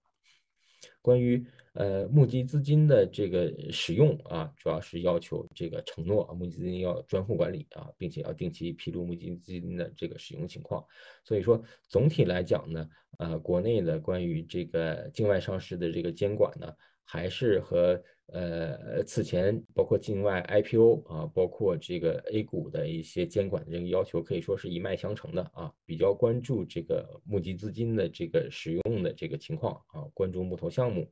[1.03, 10.85] 关于呃募集资金的这个使用啊，主要是要求这个承诺啊募集资金要专户管理啊，并且要定期披露募集资金的这个使用情况。
[11.25, 16.73] 所以说总体来讲呢，呃，国内的关于这个境外上市的这个监管呢，
[17.05, 18.03] 还是和。
[18.33, 25.73] 呃，此前包括境外 IPO 啊，包括这个 A 股的一些监管的这个要求，可以说是一脉相承的啊。
[25.85, 31.11] 比较关注这个募集资金的这个使用的这个情况啊，关注募投项目。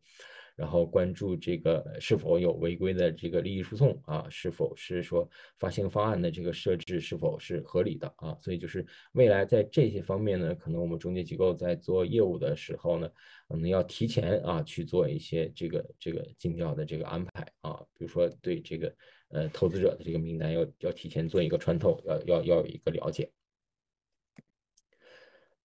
[0.58, 8.36] 然后关注这个是否有违规的这个利益输送啊，是否是说发行方案的这个设置是否是合理的啊？
[8.40, 13.08] 所以就是未来在这些方面呢，可能我们中介机构在做业务的时候呢，
[13.46, 18.92] 可能要提前啊去做一些这个这个尽调的这个安排啊，比如说对这个
[19.28, 23.30] 呃投资者的这个名单要要提前做一个穿透，要要要有一个了解。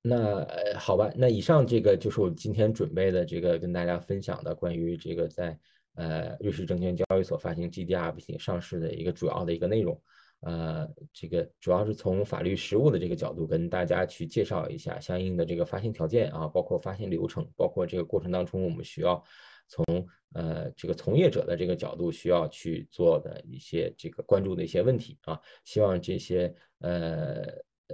[0.06, 0.46] 那
[0.78, 5.58] 好吧，那以上这个就是我今天准备的这个跟大家分享的关于这个在
[5.96, 10.00] 呃瑞士证券交易所发行 GDR 并且上市的一个主要的一个内容。
[10.42, 19.24] 呃，这个主要是从法律实务的这个角度跟大家去介绍一下相应的这个发行条件啊，包括发行流程，包括这个过程当中我们需要
[19.70, 19.86] 从
[20.34, 27.46] 呃这个从业者的这个角度需要去做的一些这个关注的一些问题啊，希望这些呃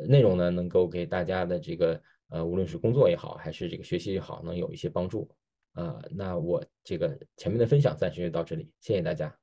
[0.08, 5.30] 内容呢能够给大家的这个呃无论是工作也好，还是这个学习也好，能有一些帮助
[5.74, 6.02] 啊。
[6.12, 9.39] 那我这个前面的分享暂时就到这里，谢谢大家。